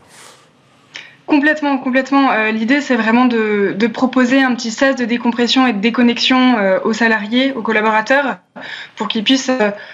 [1.25, 2.31] Complètement, complètement.
[2.51, 6.91] L'idée, c'est vraiment de, de, proposer un petit sas de décompression et de déconnexion aux
[6.91, 8.39] salariés, aux collaborateurs,
[8.97, 9.49] pour qu'ils puissent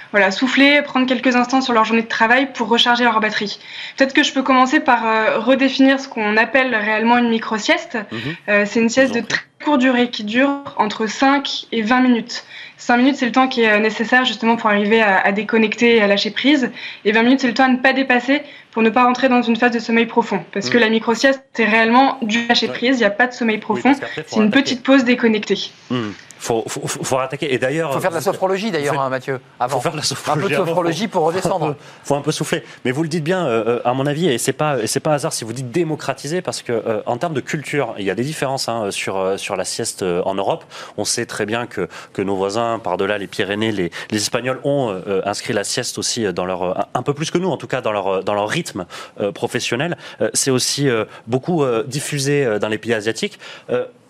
[0.09, 3.59] voilà, souffler, prendre quelques instants sur leur journée de travail pour recharger leur batterie.
[3.95, 7.99] Peut-être que je peux commencer par redéfinir ce qu'on appelle réellement une micro-sieste.
[8.11, 8.65] Mhm.
[8.65, 9.21] c'est une sieste de
[9.63, 12.43] courte durée qui dure entre 5 et 20 minutes.
[12.77, 16.07] 5 minutes, c'est le temps qui est nécessaire justement pour arriver à, déconnecter et à
[16.07, 16.71] lâcher prise.
[17.03, 18.41] Et 20 minutes, c'est le temps à ne pas dépasser
[18.71, 20.43] pour ne pas rentrer dans une phase de sommeil profond.
[20.53, 20.81] Parce que mm.
[20.81, 23.93] la micro-sieste, c'est réellement du lâcher prise, il n'y a pas de sommeil profond.
[24.27, 25.71] c'est une petite pause déconnectée.
[25.89, 27.53] Mm faut, faut, faut, attaquer.
[27.53, 29.41] Et d'ailleurs, faut faire de la sophrologie d'ailleurs, hein, Mathieu.
[29.59, 29.75] Avant.
[29.75, 30.45] Faut faire de la sophrologie.
[30.45, 31.75] Un peu de sophrologie pour redescendre.
[32.03, 32.63] faut un peu souffler.
[32.85, 35.13] Mais vous le dites bien, euh, euh, à mon avis, et c'est pas, c'est pas
[35.13, 38.15] hasard si vous dites démocratiser, parce que euh, en termes de culture, il y a
[38.15, 40.63] des différences hein, sur sur la sieste en Europe.
[40.97, 45.01] On sait très bien que que nos voisins, par-delà les Pyrénées, les, les Espagnols ont
[45.25, 47.91] inscrit la sieste aussi dans leur un peu plus que nous, en tout cas dans
[47.91, 48.85] leur dans leur rythme
[49.33, 49.97] professionnel.
[50.33, 50.87] c'est aussi
[51.27, 53.39] beaucoup diffusé dans les pays asiatiques.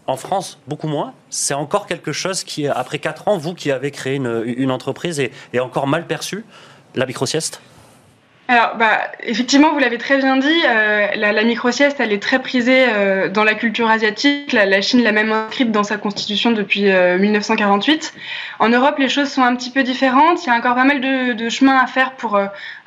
[0.09, 1.13] En France, beaucoup moins.
[1.29, 5.59] C'est encore quelque chose qui, après 4 ans, vous qui avez créé une, entreprise, est,
[5.59, 6.45] encore mal perçu,
[6.95, 7.61] la micro-sieste?
[8.47, 12.39] Alors, bah, effectivement, vous l'avez très bien dit, euh, la, la micro-sieste, elle est très
[12.39, 14.51] prisée euh, dans la culture asiatique.
[14.51, 18.13] La, Chine l'a même inscrite dans sa constitution depuis 1948.
[18.15, 20.43] Euh, en Europe, les choses sont un petit peu différentes.
[20.43, 22.39] Il y a encore pas mal de, de chemin à faire pour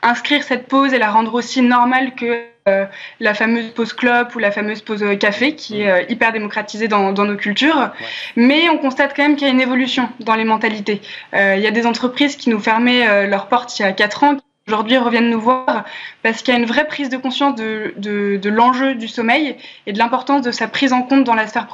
[0.02, 4.50] inscrire cette pause et la rendre aussi normale que la fameuse pause clope ou la
[4.50, 7.90] fameuse pause café qui est hyper démocratisée dans, dans nos cultures.
[8.36, 11.00] Mais on constate quand même qu'il y a une évolution dans les mentalités.
[11.32, 14.36] il y a des entreprises qui nous fermaient leurs portes il y a 4 ans
[14.68, 15.84] aujourd'hui reviennent nous voir
[16.22, 19.56] parce qu'il y a une vraie prise de conscience de, de, de l'enjeu du sommeil
[19.86, 21.66] et de l'importance de sa prise en compte dans la sphère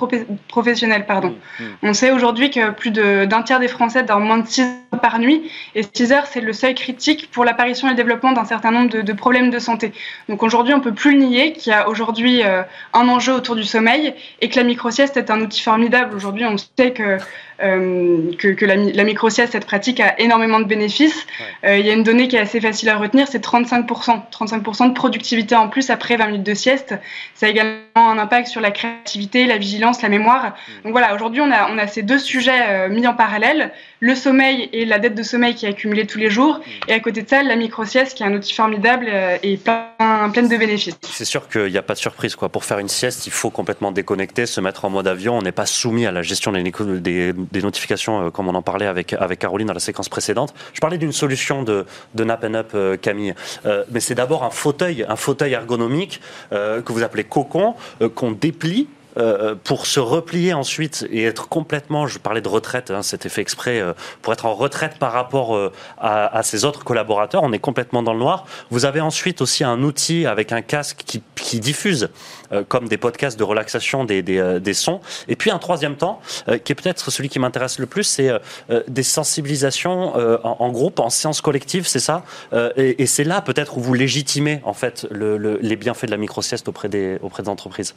[0.48, 1.06] professionnelle.
[1.06, 1.36] Pardon.
[1.60, 1.68] Mmh, mmh.
[1.82, 5.18] On sait aujourd'hui que plus d'un tiers des Français dorment moins de 6 heures par
[5.18, 8.70] nuit et 6 heures, c'est le seuil critique pour l'apparition et le développement d'un certain
[8.70, 9.92] nombre de, de, problèmes de santé.
[10.28, 12.62] Donc aujourd'hui, on peut plus le nier qu'il y a aujourd'hui euh,
[12.94, 16.16] un enjeu autour du sommeil et que la micro-sieste est un outil formidable.
[16.16, 17.18] Aujourd'hui, on sait que
[17.60, 21.26] euh, que, que, la, la micro-sieste, cette pratique, a énormément de bénéfices.
[21.64, 24.30] Euh, il y a une donnée qui est assez facile à retenir, c'est 35%.
[24.30, 26.94] 35% de productivité en plus après 20 minutes de sieste.
[27.34, 30.46] Ça a également un impact sur la créativité, la vigilance, la mémoire.
[30.46, 30.82] Mm.
[30.84, 34.68] Donc voilà, aujourd'hui, on a, on a ces deux sujets mis en parallèle, le sommeil
[34.72, 37.28] et la dette de sommeil qui est accumulée tous les jours, et à côté de
[37.28, 39.08] ça, la micro-sieste qui est un outil formidable
[39.42, 40.96] et plein, de bénéfices.
[41.02, 42.36] C'est sûr qu'il n'y a pas de surprise.
[42.36, 42.48] Quoi.
[42.48, 45.36] Pour faire une sieste, il faut complètement déconnecter, se mettre en mode avion.
[45.36, 49.14] On n'est pas soumis à la gestion des, notifications, euh, comme on en parlait avec,
[49.38, 50.54] Caroline dans la séquence précédente.
[50.72, 53.34] Je parlais d'une solution de, de Nap and Up, euh, Camille.
[53.66, 57.74] Euh, mais c'est d'abord un fauteuil, un fauteuil ergonomique que vous appelez cocon,
[58.14, 58.88] qu'on déplie
[59.64, 63.82] pour se replier ensuite et être complètement, je parlais de retraite, hein, c'était fait exprès,
[64.22, 65.58] pour être en retraite par rapport
[65.98, 68.46] à, ses autres collaborateurs, on est complètement dans le noir.
[68.70, 71.22] Vous avez ensuite aussi un outil avec un casque qui,
[71.58, 72.10] diffuse
[72.68, 75.00] comme des podcasts de relaxation des, sons.
[75.26, 76.20] Et puis un troisième temps,
[76.64, 78.30] qui est peut-être celui qui m'intéresse le plus, c'est
[78.86, 82.24] des sensibilisations en, groupe, en séance collective, c'est ça?
[82.76, 86.88] Et, c'est là peut-être où vous légitimez en fait les bienfaits de la micro-sieste auprès
[86.88, 87.94] des entreprises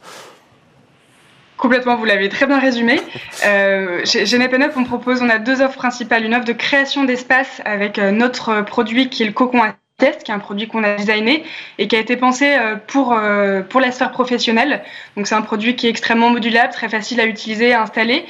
[1.62, 3.00] Complètement, vous l'avez très bien résumé.
[3.46, 4.36] Euh, chez, chez
[4.76, 6.24] on propose, on a deux offres principales.
[6.24, 10.24] Une offre de création d'espace avec euh, notre produit qui est le cocon à test,
[10.24, 11.44] qui est un produit qu'on a designé
[11.78, 14.82] et qui a été pensé euh, pour, euh, pour la sphère professionnelle.
[15.16, 18.24] Donc c'est un produit qui est extrêmement modulable, très facile à utiliser, à installer,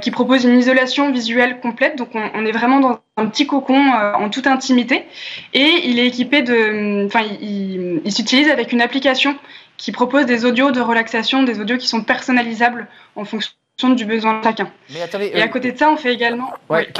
[0.00, 1.94] qui propose une isolation visuelle complète.
[1.94, 5.06] Donc on, on est vraiment dans un petit cocon en toute intimité
[5.54, 9.36] et il est équipé de, enfin il, il s'utilise avec une application
[9.82, 13.52] qui propose des audios de relaxation, des audios qui sont personnalisables en fonction
[13.90, 14.68] du besoin de chacun.
[14.94, 16.52] et à euh, côté de ça, on fait également.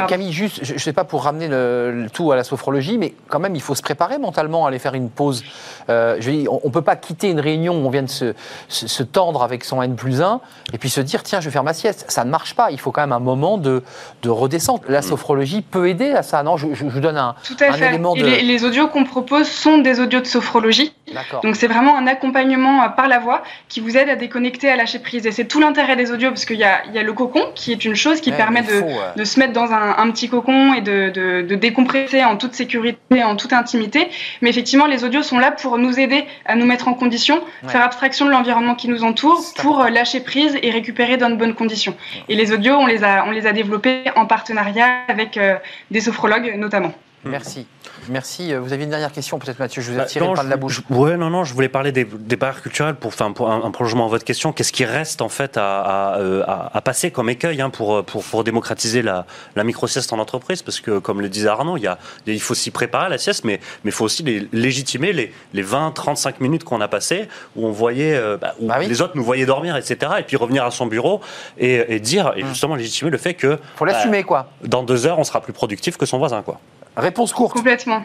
[0.09, 3.41] Camille, juste, je ne sais pas pour ramener le, tout à la sophrologie, mais quand
[3.41, 5.45] même, il faut se préparer mentalement à aller faire une pause.
[5.89, 8.35] Euh, je on ne peut pas quitter une réunion où on vient de se,
[8.69, 10.41] se, tendre avec son N plus 1
[10.73, 12.07] et puis se dire tiens, je vais faire ma sieste.
[12.09, 12.71] Ça ne marche pas.
[12.71, 13.83] Il faut quand même un moment de,
[14.23, 14.83] de redescente.
[14.89, 15.03] La mm.
[15.03, 16.57] sophrologie peut aider à ça, non?
[16.57, 17.89] Je, vous donne un, Tout à fait.
[17.89, 18.25] élément de.
[18.25, 20.95] Les, les, audios qu'on propose sont des audios de sophrologie.
[21.43, 24.99] Donc c'est vraiment un accompagnement par la voix qui vous aide à déconnecter, à lâcher
[24.99, 25.27] prise.
[25.27, 27.41] Et c'est tout l'intérêt des audios parce qu'il y a il y a le cocon
[27.55, 30.75] qui est une chose qui permet de, de, se mettre dans un, un petit cocon
[30.75, 34.09] et de, de, de, décompresser en toute sécurité, en toute intimité.
[34.41, 37.83] Mais effectivement, les audios sont là pour nous aider à nous mettre en condition, faire
[37.83, 41.55] abstraction de l'environnement qui nous entoure, pour euh, lâcher prise et récupérer dans de bonnes
[41.55, 41.95] conditions.
[42.29, 45.57] Et les audios, on les a, on les a développés en partenariat avec euh,
[45.91, 46.93] des sophrologues notamment.
[47.25, 47.67] Merci.
[48.09, 48.53] Merci.
[48.53, 49.83] Euh, vous aviez une dernière question, peut-être, Mathieu.
[49.83, 50.83] Je vous ai bah, par de la bouche.
[50.91, 51.45] Oui, non, non.
[51.45, 54.53] Je voulais parler des, des barrières culturelles pour, enfin, pour un, prolongement de votre question.
[54.53, 58.45] Qu'est-ce qui reste en fait à, à, à, passer comme écueil hein, pour, pour, pour,
[58.45, 60.63] démocratiser la, la micro-sieste en entreprise?
[60.63, 63.19] Parce que, comme le disait Arnaud, il, y a, il faut s'y préparer à la
[63.19, 67.67] sieste, mais il faut aussi les, légitimer les, les 20-35 minutes qu'on a passées où
[67.67, 70.13] on voyait, euh, bah, où bah les autres nous voyaient dormir, etc.
[70.19, 71.21] Et puis revenir à son bureau
[71.59, 72.49] et, et dire, et hum.
[72.49, 73.59] justement légitimer le fait que.
[73.77, 74.51] Faut l'assumer, quoi.
[74.63, 76.61] Dans deux heures, on sera plus productif que son voisin, quoi.
[76.97, 77.55] Réponse courte.
[77.55, 78.05] Complètement.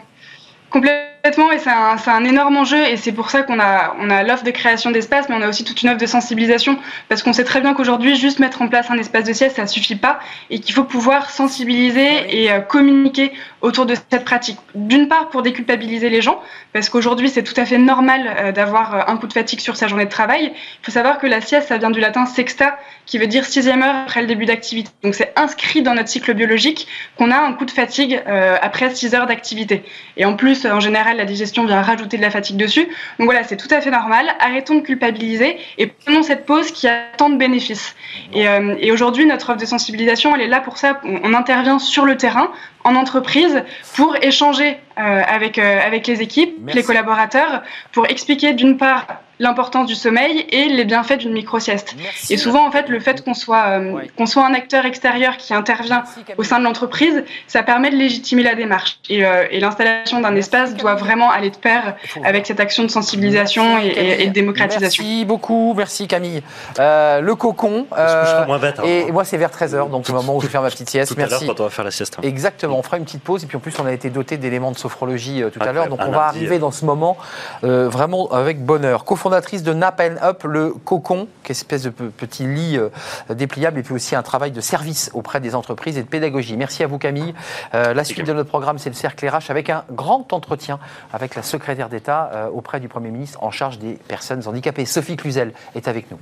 [0.70, 1.17] Complètement,
[1.52, 4.44] et c'est un, un, énorme enjeu, et c'est pour ça qu'on a, on a l'offre
[4.44, 7.44] de création d'espace, mais on a aussi toute une offre de sensibilisation, parce qu'on sait
[7.44, 10.60] très bien qu'aujourd'hui, juste mettre en place un espace de sieste, ça suffit pas, et
[10.60, 14.58] qu'il faut pouvoir sensibiliser et euh, communiquer autour de cette pratique.
[14.74, 16.40] D'une part, pour déculpabiliser les gens,
[16.72, 19.76] parce qu'aujourd'hui, c'est tout à fait normal euh, d'avoir euh, un coup de fatigue sur
[19.76, 20.52] sa journée de travail.
[20.54, 23.82] Il faut savoir que la sieste, ça vient du latin sexta, qui veut dire sixième
[23.82, 24.90] heure après le début d'activité.
[25.02, 26.86] Donc c'est inscrit dans notre cycle biologique
[27.16, 28.22] qu'on a un coup de fatigue
[28.60, 29.82] après six heures d'activité.
[30.18, 32.86] Et en plus, en général, la digestion vient rajouter de la fatigue dessus.
[33.18, 34.26] Donc voilà, c'est tout à fait normal.
[34.40, 37.94] Arrêtons de culpabiliser et prenons cette pause qui a tant de bénéfices.
[38.32, 41.00] Et, euh, aujourd'hui, notre offre de sensibilisation, elle est là pour ça.
[41.04, 42.50] On, intervient sur le terrain,
[42.88, 43.62] en entreprise,
[43.94, 49.06] pour échanger euh, avec, euh, avec les équipes, les collaborateurs, pour expliquer d'une part
[49.40, 51.94] l'importance du sommeil et les bienfaits d'une micro-sieste.
[52.30, 55.54] Et souvent, en fait, le fait qu'on soit, euh, qu'on soit un acteur extérieur qui
[55.54, 56.04] intervient
[56.36, 58.98] au sein de l'entreprise, ça permet de légitimer la démarche.
[59.08, 62.88] Et, euh, et l'installation d'un espace doit vraiment aller de pair avec cette action de
[62.88, 65.04] sensibilisation et, et, de démocratisation.
[65.04, 66.42] Merci beaucoup, merci Camille.
[66.78, 67.86] Euh, le cocon.
[67.96, 68.84] Euh, moins bête, hein.
[68.86, 71.12] Et moi, c'est vers 13h, donc le moment où je vais faire ma petite sieste.
[71.12, 71.44] Tout merci.
[71.44, 72.16] À quand on va faire la sieste.
[72.18, 72.22] Hein.
[72.24, 73.44] Exactement, on fera une petite pause.
[73.44, 75.88] Et puis en plus, on a été doté d'éléments de sophrologie tout à l'heure.
[75.88, 77.16] Donc on va arriver dans ce moment
[77.62, 82.46] vraiment avec bonheur fondatrice de Nap Up, le cocon, qui est une espèce de petit
[82.46, 82.88] lit euh,
[83.34, 86.56] dépliable, et puis aussi un travail de service auprès des entreprises et de pédagogie.
[86.56, 87.34] Merci à vous Camille.
[87.74, 90.78] Euh, la suite de notre programme, c'est le cercle RH avec un grand entretien
[91.12, 94.86] avec la secrétaire d'État euh, auprès du Premier ministre en charge des personnes handicapées.
[94.86, 96.18] Sophie Cluzel est avec nous.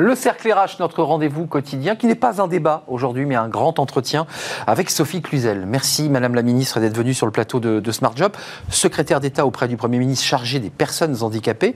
[0.00, 3.78] Le cercle RH, notre rendez-vous quotidien, qui n'est pas un débat aujourd'hui, mais un grand
[3.78, 4.26] entretien
[4.66, 5.66] avec Sophie Cluzel.
[5.66, 8.32] Merci, Madame la Ministre, d'être venue sur le plateau de, Smart Job,
[8.70, 11.74] secrétaire d'État auprès du Premier ministre chargé des personnes handicapées.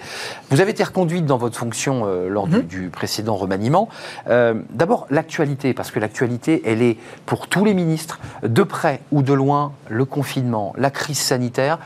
[0.49, 2.91] Vous avez été reconduite dans votre fonction euh, lors du, mhm.
[2.91, 3.91] précédent remaniement.
[4.31, 9.21] Euh, d'abord, l'actualité, parce que l'actualité, elle est pour tous les ministres, de près ou
[9.21, 11.79] de loin, le confinement, la crise sanitaire,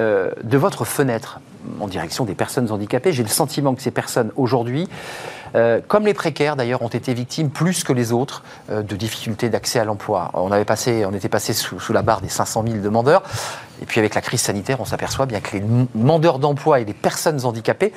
[0.00, 1.40] euh, de votre fenêtre
[1.80, 3.12] en direction des personnes handicapées.
[3.12, 4.88] J'ai le sentiment que ces personnes, aujourd'hui,
[5.54, 9.48] euh, comme les précaires d'ailleurs, ont été victimes plus que les autres euh, de difficultés
[9.48, 10.30] d'accès à l'emploi.
[10.34, 13.22] On, était passé sous, la barre des 500 000 demandeurs.
[13.82, 16.94] Et puis avec la crise sanitaire, on s'aperçoit bien que les demandeurs d'emploi et les
[16.94, 17.92] personnes handicapées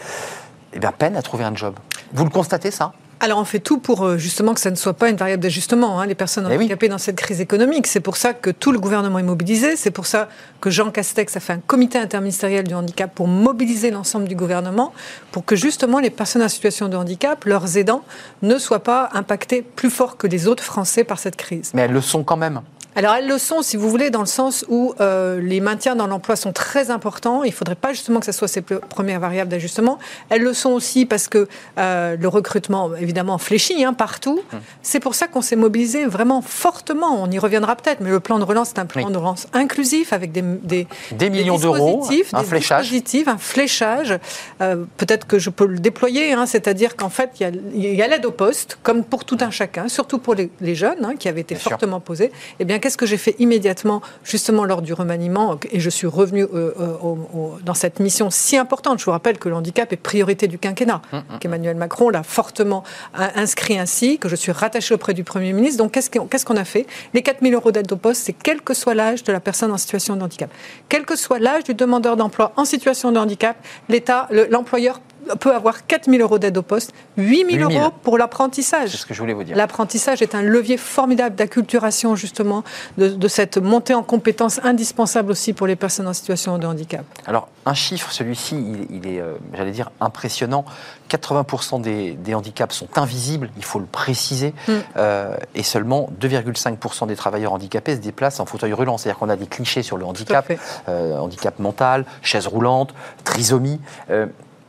[0.73, 1.75] eh bien, peinent à trouver un job.
[2.13, 2.93] Vous le constatez ça?
[3.23, 6.01] Alors on fait tout pour euh, justement que ça ne soit pas une variable d'ajustement,
[6.01, 7.87] hein, les personnes eh handicapées dans cette crise économique.
[7.87, 9.77] C'est pour ça que tout le gouvernement est mobilisé.
[9.77, 10.27] C'est pour ça
[10.59, 14.93] que Jean Castex a fait un comité interministériel du handicap pour mobiliser l'ensemble du gouvernement,
[15.31, 18.03] pour que justement les personnes en situation de handicap, leurs aidants,
[18.41, 21.71] ne soient pas impactés plus fort que les autres Français par cette crise.
[21.73, 22.59] Mais elles le sont quand même.
[22.95, 26.07] Alors elles le sont, si vous voulez, dans le sens où euh, les maintiens dans
[26.07, 27.43] l'emploi sont très importants.
[27.43, 29.99] Il ne faudrait pas justement que ce soit ces premières variables d'ajustement.
[30.29, 34.41] Elles le sont aussi parce que euh, le recrutement, évidemment, fléchit hein, partout.
[34.53, 34.59] Hum.
[34.81, 37.21] C'est pour ça qu'on s'est mobilisé vraiment fortement.
[37.21, 40.13] On y reviendra peut-être, mais le plan de relance, c'est un plan de relance inclusif
[40.13, 42.91] avec des, des, des millions d'euros, un fléchage.
[43.27, 44.19] un fléchage.
[44.61, 48.25] Euh, peut-être que je peux le déployer, hein, c'est-à-dire qu'en fait, il y a, l'aide
[48.25, 51.55] au poste, comme pour tout un chacun, surtout pour les, jeunes hein, qui avaient été
[51.55, 52.31] fortement posés.
[52.59, 56.43] Eh bien, qu'est-ce que j'ai fait immédiatement, justement lors du remaniement, et je suis revenu
[56.43, 57.15] euh, euh,
[57.63, 58.99] dans cette mission si importante.
[58.99, 61.39] Je vous rappelle que le handicap est priorité du quinquennat, mm, mm.
[61.39, 65.77] qu'Emmanuel Macron l'a fortement inscrit ainsi, que je suis rattaché auprès du Premier ministre.
[65.77, 66.85] Donc, qu'est-ce qu'on a fait?
[67.13, 69.71] Les 4 000 euros d'aide au poste, c'est quel que soit l'âge de la personne
[69.71, 70.51] en situation de handicap.
[70.89, 73.55] Quel que soit l'âge du demandeur d'emploi en situation de handicap,
[73.87, 74.99] l'État, l'employeur
[75.39, 78.91] peut avoir 4 000 euros d'aide au poste, 8 000, euros pour l'apprentissage.
[78.91, 79.55] C'est ce que je voulais vous dire.
[79.55, 82.63] L'apprentissage est un levier formidable d'acculturation, justement,
[82.97, 87.05] de, cette montée en compétences indispensable aussi pour les personnes en situation de handicap.
[87.25, 88.55] Alors, un chiffre, celui-ci,
[88.89, 90.65] il, est, euh, j'allais dire, impressionnant.
[91.09, 94.71] 80% des, handicaps sont invisibles, il faut le préciser, mm.
[94.97, 98.97] euh, et seulement 2,5% des travailleurs handicapés se déplacent en fauteuil roulant.
[98.97, 100.51] C'est-à-dire qu'on a des clichés sur le handicap,
[100.87, 103.79] euh, handicap mental, chaise roulante, trisomie.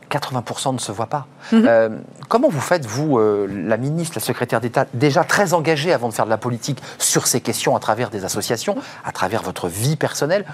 [0.09, 1.27] 80% ne se voient pas.
[1.51, 1.65] Mhm.
[1.67, 1.89] Euh,
[2.29, 6.13] comment vous faites, vous, euh, la ministre, la secrétaire d'État, déjà très engagée avant de
[6.13, 9.95] faire de la politique sur ces questions à travers des associations, à travers votre vie
[9.95, 10.45] personnelle?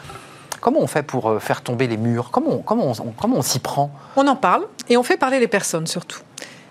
[0.60, 2.30] Comment on fait pour euh, faire tomber les murs?
[2.32, 3.92] Comment comment on, comment on s'y prend?
[4.16, 6.20] On en parle et on fait parler les personnes surtout.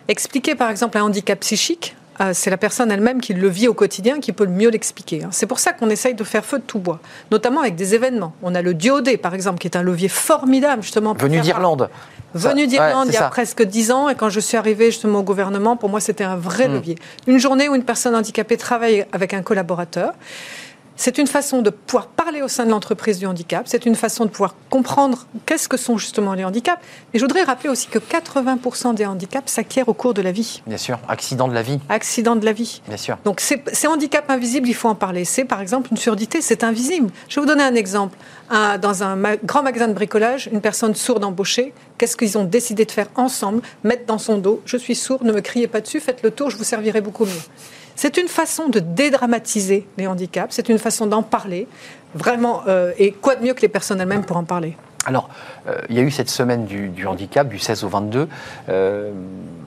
[0.09, 1.97] Expliquer par exemple un handicap psychique
[2.33, 5.25] c'est la personne elle-même qui le vit au quotidien qui peut le mieux l'expliquer.
[5.25, 5.29] Hein.
[5.31, 8.35] C'est pour ça qu'on essaye de faire feu de tout bois, notamment avec des événements.
[8.43, 11.15] On a le Diodé, par exemple, qui est un levier formidable, justement.
[11.15, 11.89] Venu d'Irlande.
[12.35, 15.23] Venu d'Irlande il y a presque dix ans, et quand je suis arrivée justement au
[15.23, 16.75] gouvernement, pour moi, c'était un vrai hmm.
[16.75, 16.95] levier.
[17.27, 20.13] Une journée où une personne handicapée travaille avec un collaborateur.
[21.03, 24.27] C'est une façon de pouvoir parler au sein de l'entreprise du handicap, c'est une façon
[24.27, 26.79] de pouvoir comprendre qu'est-ce que sont justement les handicaps.
[27.15, 30.61] Et je voudrais rappeler aussi que 80% des handicaps s'acquièrent au cours de la vie.
[30.67, 31.81] Bien sûr, accident de la vie.
[31.89, 32.83] Accident de la vie.
[32.87, 33.17] Bien sûr.
[33.25, 35.25] Donc ces, handicaps invisibles, il faut en parler.
[35.25, 37.11] C'est par exemple une surdité, c'est invisible.
[37.31, 38.19] Je vais vous donner un exemple.
[38.51, 42.91] dans un grand magasin de bricolage, une personne sourde embauchée, qu'est-ce qu'ils ont décidé de
[42.91, 43.63] faire ensemble?
[43.85, 46.51] Mettre dans son dos, je suis sourde, ne me criez pas dessus, faites le tour,
[46.51, 47.43] je vous servirai beaucoup mieux.
[48.03, 51.69] C'est une façon de dédramatiser les handicaps, c'est une façon d'en parler,
[52.15, 54.75] vraiment, euh, et quoi de mieux que les personnes elles-mêmes pour en parler?
[55.05, 55.29] Alors,
[55.69, 58.27] euh, il y a eu cette semaine du, handicap, du 16 au 22.
[58.71, 59.11] Euh,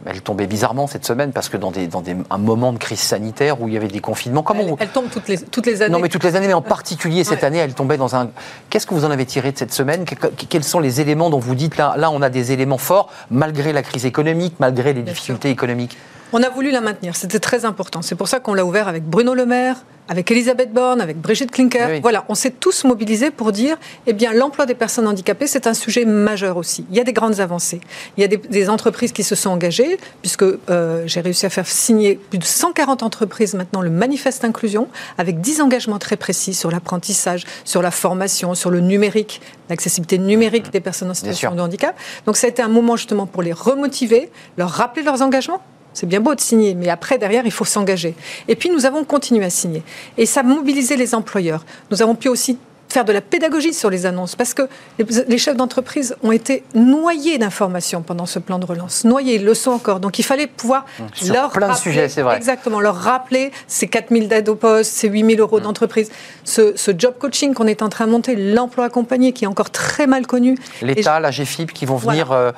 [0.08, 3.02] elle tombait bizarrement cette semaine parce que dans, des, dans des, un moment de crise
[3.02, 4.41] sanitaire où il y avait des confinements.
[4.41, 5.93] Comment elle, tombe toutes les, toutes les années.
[5.93, 8.32] Non, mais toutes les années, mais en particulier cette année, elle tombait dans un.
[8.72, 10.06] Qu'est-ce que vous en avez tiré de cette semaine?
[10.50, 13.74] Quels sont les éléments dont vous dites là, là, on a des éléments forts malgré
[13.74, 16.00] la crise économique, malgré les difficultés économiques?
[16.34, 18.02] On a voulu la maintenir, c'était très important.
[18.02, 21.52] C'est pour ça qu'on l'a ouvert avec Bruno Le Maire, avec Elisabeth Borne, avec Brigitte
[21.52, 22.00] Klinker.
[22.02, 25.76] Voilà, on s'est tous mobilisés pour dire, eh bien, l'emploi des personnes handicapées, c'est un
[25.76, 26.86] sujet majeur aussi.
[26.89, 27.80] Il y a des grandes avancées.
[28.17, 31.67] Il y a des, entreprises qui se sont engagées, puisque euh, j'ai réussi à faire
[31.67, 36.72] signer plus de 140 entreprises maintenant le manifeste inclusion, avec 10 engagements très précis sur
[36.72, 41.96] l'apprentissage, sur la formation, sur le numérique, l'accessibilité numérique des personnes en situation de handicap.
[42.26, 45.62] Donc ça a été un moment justement pour les remotiver, leur rappeler leurs engagements,
[45.93, 48.15] c'est bien beau de signer, mais après, derrière, il faut s'engager.
[48.47, 49.84] Et puis, nous avons continué à signer.
[50.17, 51.65] Et ça a mobilisé les employeurs.
[51.91, 52.58] Nous avons pu aussi
[52.93, 57.38] faire de la pédagogie sur les annonces, parce que les chefs d'entreprise ont été noyés
[57.39, 59.99] d'informations pendant ce plan de relance, noyés, ils le sont encore.
[59.99, 62.38] Donc il fallait pouvoir sur leur plein rappeler, de sujets, c'est vrai.
[62.38, 65.63] Exactement, leur rappeler ces 4 000 d'aides au poste, ces 8 000 euros mm.
[65.63, 66.12] d'entreprise,
[66.43, 70.06] ce, job coaching qu'on est en train de monter, l'emploi accompagné qui est encore très
[70.06, 70.56] mal connu.
[70.83, 72.52] L'État, la GFIP qui vont venir euh,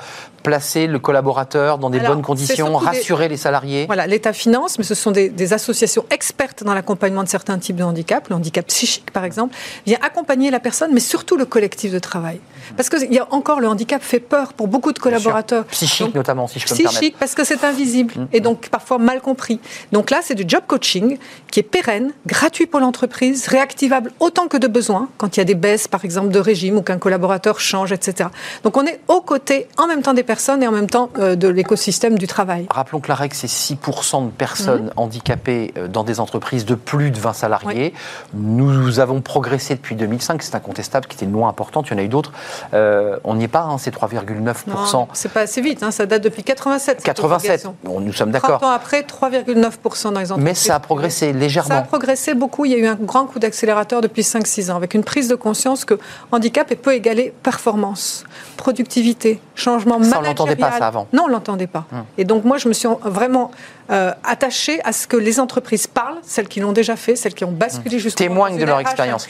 [0.44, 4.94] placer le collaborateur dans des bonnes conditions, rassurer les salariés Voilà, l'État finance, mais ce
[4.94, 9.24] sont des, associations expertes dans l'accompagnement de certains types de handicap, le handicap psychique par
[9.24, 9.56] exemple,
[9.86, 12.40] vient accompagner la personne, mais surtout le collectif de travail.
[12.76, 15.66] Parce qu'il y a encore le handicap fait peur pour beaucoup de collaborateurs.
[15.66, 17.00] Psychique notamment, si je peux me permettre.
[17.00, 19.60] Psychique, parce que c'est invisible mm, et donc parfois mal compris.
[19.92, 21.18] Donc là, c'est du job coaching
[21.52, 25.46] qui est pérenne, gratuit pour l'entreprise, réactivable autant que de besoin, quand il y a
[25.46, 28.30] des baisses par exemple de régime ou qu'un collaborateur change, etc.
[28.64, 31.36] Donc on est aux côtés en même temps des personnes et en même temps euh,
[31.36, 32.68] de l'écosystème du travail.
[32.70, 34.94] Rappelons que la règle, c'est 6% de personnes mhm.
[34.96, 37.94] handicapées euh, dans des entreprises de plus de 20 salariés.
[38.34, 41.96] Nous avons progressé depuis 2000 2005, c'est incontestable, qui était une loi importante, il y
[41.96, 42.32] en a eu d'autres.
[42.74, 45.08] Euh, on n'y est pas, hein, c'est 3,9%.
[45.14, 47.04] C'est pas assez vite, hein, ça date depuis 87.
[47.04, 48.60] 87, nous sommes d'accord.
[48.60, 50.44] 30 ans après, 3,9% dans les entreprises.
[50.44, 51.70] Mais ça a progressé légèrement.
[51.70, 54.76] Ça a progressé beaucoup, il y a eu un grand coup d'accélérateur depuis 5-6 ans,
[54.76, 56.00] avec une prise de conscience que
[56.32, 58.26] handicap peut égaler performance,
[58.58, 61.08] productivité, changement ça, on l'entendait pas ça avant.
[61.14, 61.86] Non, on l'entendait pas.
[61.92, 62.04] Hum.
[62.18, 63.52] Et donc moi, je me suis vraiment
[63.92, 67.46] euh, attachée à ce que les entreprises parlent, celles qui l'ont déjà fait, celles qui
[67.46, 68.02] ont basculé hum.
[68.02, 68.28] justement.
[68.28, 69.28] Témoignent de leur expérience.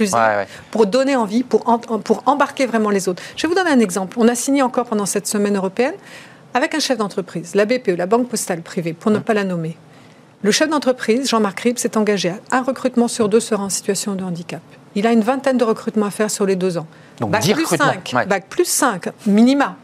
[0.76, 1.64] Pour donner envie, pour,
[2.04, 3.24] pour embarquer vraiment les autres.
[3.38, 4.18] Je vais vous donner un exemple.
[4.20, 5.94] On a signé encore pendant cette semaine européenne
[6.54, 9.78] avec un chef d'entreprise, la BPE, la Banque Postale Privée, pour ne pas la nommer.
[10.42, 14.16] Le chef d'entreprise, Jean-Marc Ribes, s'est engagé à un recrutement sur deux sera en situation
[14.16, 14.62] de handicap.
[14.96, 16.88] Il a une vingtaine de recrutements à faire sur les deux ans.
[17.22, 19.78] Donc bac plus 5, bac plus 5, minima.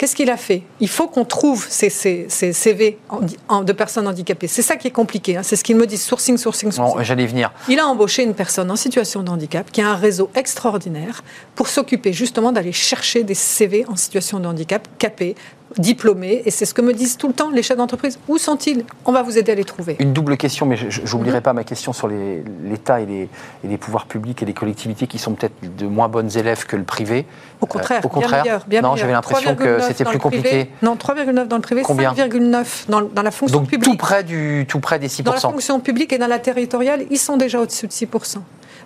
[0.00, 0.62] Qu'est-ce qu'il a fait?
[0.80, 4.46] Il faut qu'on trouve ces, CV de personnes handicapées.
[4.46, 5.36] C'est ça qui est compliqué.
[5.36, 5.42] Hein.
[5.42, 7.02] C'est ce qu'il me dit, sourcing, sourcing, sourcing.
[7.04, 7.52] J'allais venir.
[7.68, 11.22] Il a embauché une personne en situation de handicap qui a un réseau extraordinaire
[11.54, 15.34] pour s'occuper justement d'aller chercher des CV en situation de handicap capés,
[15.78, 18.18] diplômés, et c'est ce que me disent tout le temps les chefs d'entreprise.
[18.28, 18.84] Où sont-ils?
[19.04, 19.96] On va vous aider à les trouver.
[19.98, 21.42] Une double question, mais je n'oublierai mhm.
[21.42, 23.28] pas ma question sur l'État et les,
[23.64, 26.76] et les, pouvoirs publics et les collectivités qui sont peut-être de moins bonnes élèves que
[26.76, 27.26] le privé.
[27.60, 28.60] Au contraire, euh, au contraire.
[28.66, 30.70] Bien non, j'avais l'impression que c'était plus compliqué.
[30.82, 33.90] Non, 3,9 dans le privé, 5,9 dans, dans, la fonction Donc, publique.
[33.90, 35.22] Tout près, du, tout près des 6%.
[35.22, 38.38] Dans la fonction publique et dans la territoriale, ils sont déjà au-dessus de 6%.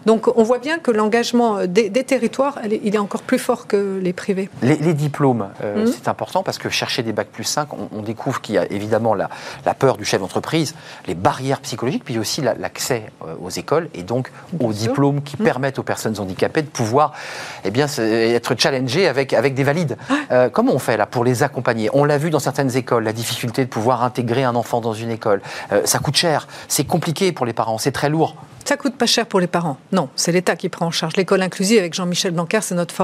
[0.06, 4.12] Donc on voit bien que l'engagement des, territoires, il est encore plus fort que les
[4.12, 4.48] privés.
[4.62, 5.92] Les, diplômes, euh, mmh.
[5.92, 9.14] c'est important parce que chercher des bacs plus 5, on, découvre qu'il y a évidemment
[9.14, 9.28] la,
[9.78, 10.74] peur du chef d'entreprise,
[11.06, 14.30] les barrières psychologiques, puis aussi l'accès euh, aux écoles et donc
[14.60, 15.44] aux diplômes qui mmh.
[15.44, 17.12] permettent aux personnes handicapées de pouvoir
[17.64, 19.96] eh bien, être challengées avec, avec des valides.
[20.30, 21.88] Euh, comment on fait là pour les accompagner?
[21.92, 25.10] On l'a vu dans certaines écoles, la difficulté de pouvoir intégrer un enfant dans une
[25.10, 25.40] école.
[25.84, 28.36] ça coûte cher, c'est compliqué pour les parents, c'est très lourd.
[28.64, 29.76] Ça coûte pas cher pour les parents.
[29.92, 31.16] Non, c'est l'État qui prend en charge.
[31.16, 32.94] L'école inclusive avec Jean-Michel Blanquer, c'est notre,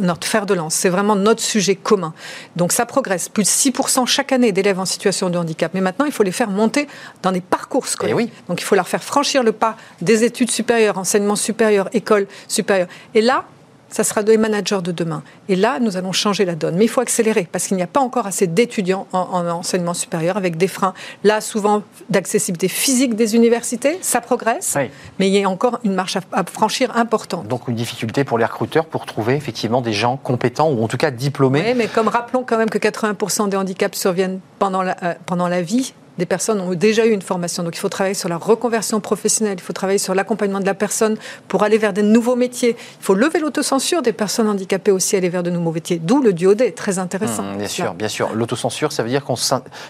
[0.00, 0.74] notre fer de lance.
[0.74, 2.14] C'est vraiment notre sujet commun.
[2.56, 3.28] Donc ça progresse.
[3.28, 5.72] Plus de 6% chaque année d'élèves en situation de handicap.
[5.74, 6.88] Mais maintenant, il faut les faire monter
[7.22, 8.16] dans des parcours scolaires.
[8.18, 8.30] Eh oui.
[8.48, 12.88] Donc il faut leur faire franchir le pas des études supérieures, enseignement supérieur, école supérieure.
[13.14, 13.44] Et là,
[13.90, 15.22] ça sera des managers de demain.
[15.48, 16.76] Et là, nous allons changer la donne.
[16.76, 20.36] Mais il faut accélérer parce qu'il n'y a pas encore assez d'étudiants en, enseignement supérieur
[20.36, 20.94] avec des freins.
[21.24, 24.76] Là, souvent, d'accessibilité physique des universités, ça progresse,
[25.18, 27.48] mais il y a encore une marche à, franchir importante.
[27.48, 30.96] Donc une difficulté pour les recruteurs pour trouver effectivement des gens compétents ou en tout
[30.96, 31.62] cas diplômés.
[31.66, 35.48] Oui, mais comme rappelons quand même que 80% des handicaps surviennent pendant la, euh, pendant
[35.48, 37.62] la vie, des personnes ont déjà eu une formation.
[37.62, 40.74] Donc il faut travailler sur la reconversion professionnelle, il faut travailler sur l'accompagnement de la
[40.74, 41.16] personne
[41.48, 42.76] pour aller vers des nouveaux métiers.
[43.00, 45.98] Il faut lever l'autocensure des personnes handicapées aussi, aller vers de nouveaux métiers.
[45.98, 47.42] D'où le duo très intéressant.
[47.42, 48.30] Mmh, bien sûr, bien sûr.
[48.34, 49.32] L'autocensure, ça veut dire que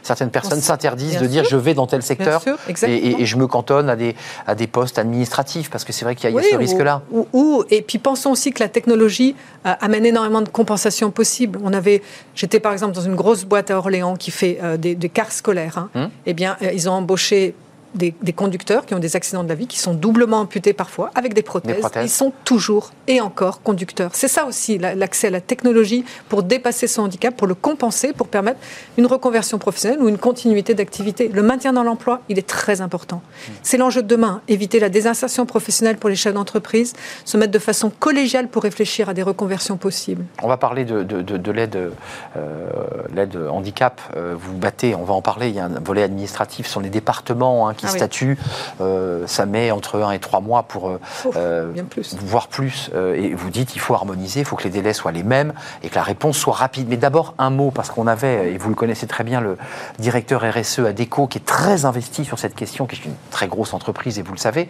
[0.02, 2.42] certaines personnes s'interdisent de dire je vais dans tel secteur
[2.84, 4.14] et, je me cantonne à des,
[4.46, 7.02] à des postes administratifs, parce que c'est vrai qu'il y a, ce risque-là.
[7.32, 9.34] Ou, et puis pensons aussi que la technologie
[9.66, 11.58] euh, amène énormément de compensations possibles.
[11.64, 12.02] On avait,
[12.34, 15.32] j'étais par exemple dans une grosse boîte à Orléans qui fait euh, des, des, cars
[15.32, 15.78] scolaires.
[15.78, 15.90] Hein.
[15.94, 17.54] Mmh eh bien, euh, ils ont embauché
[17.94, 21.34] des, conducteurs qui ont des accidents de la vie, qui sont doublement amputés parfois, avec
[21.34, 21.84] des prothèses.
[22.02, 24.10] Ils sont toujours et encore conducteurs.
[24.14, 28.28] C'est ça aussi, l'accès à la technologie pour dépasser son handicap, pour le compenser, pour
[28.28, 28.60] permettre
[28.96, 31.28] une reconversion professionnelle ou une continuité d'activité.
[31.28, 33.22] Le maintien dans l'emploi, il est très important.
[33.62, 34.42] C'est l'enjeu de demain.
[34.48, 36.92] Éviter la désinsertion professionnelle pour les chefs d'entreprise,
[37.24, 40.24] se mettre de façon collégiale pour réfléchir à des reconversions possibles.
[40.42, 41.92] On va parler de, de, l'aide
[42.36, 44.00] euh, handicap.
[44.16, 46.90] Euh, vous battez, on va en parler, il y a un volet administratif sur les
[46.90, 48.38] départements hein, qui ah statut,
[48.80, 51.00] euh, ça met entre 1 et 3 mois pour euh,
[51.36, 51.72] euh,
[52.20, 52.90] voir plus.
[53.14, 55.88] et vous dites il faut harmoniser, il faut que les délais soient les mêmes et
[55.88, 56.88] que la réponse soit rapide.
[56.88, 59.56] Mais d'abord, un mot, parce qu'on avait, et vous le connaissez très bien, le
[59.98, 63.48] directeur RSE à Déco, qui est très investi sur cette question, qui est une très
[63.48, 64.68] grosse entreprise, et vous le savez.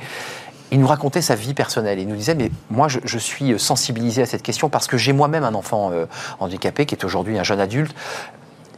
[0.73, 1.99] Il nous racontait sa vie personnelle.
[1.99, 5.43] Il nous disait, mais moi, je, suis sensibilisé à cette question parce que j'ai moi-même
[5.43, 5.91] un enfant
[6.39, 7.93] handicapé qui est aujourd'hui un jeune adulte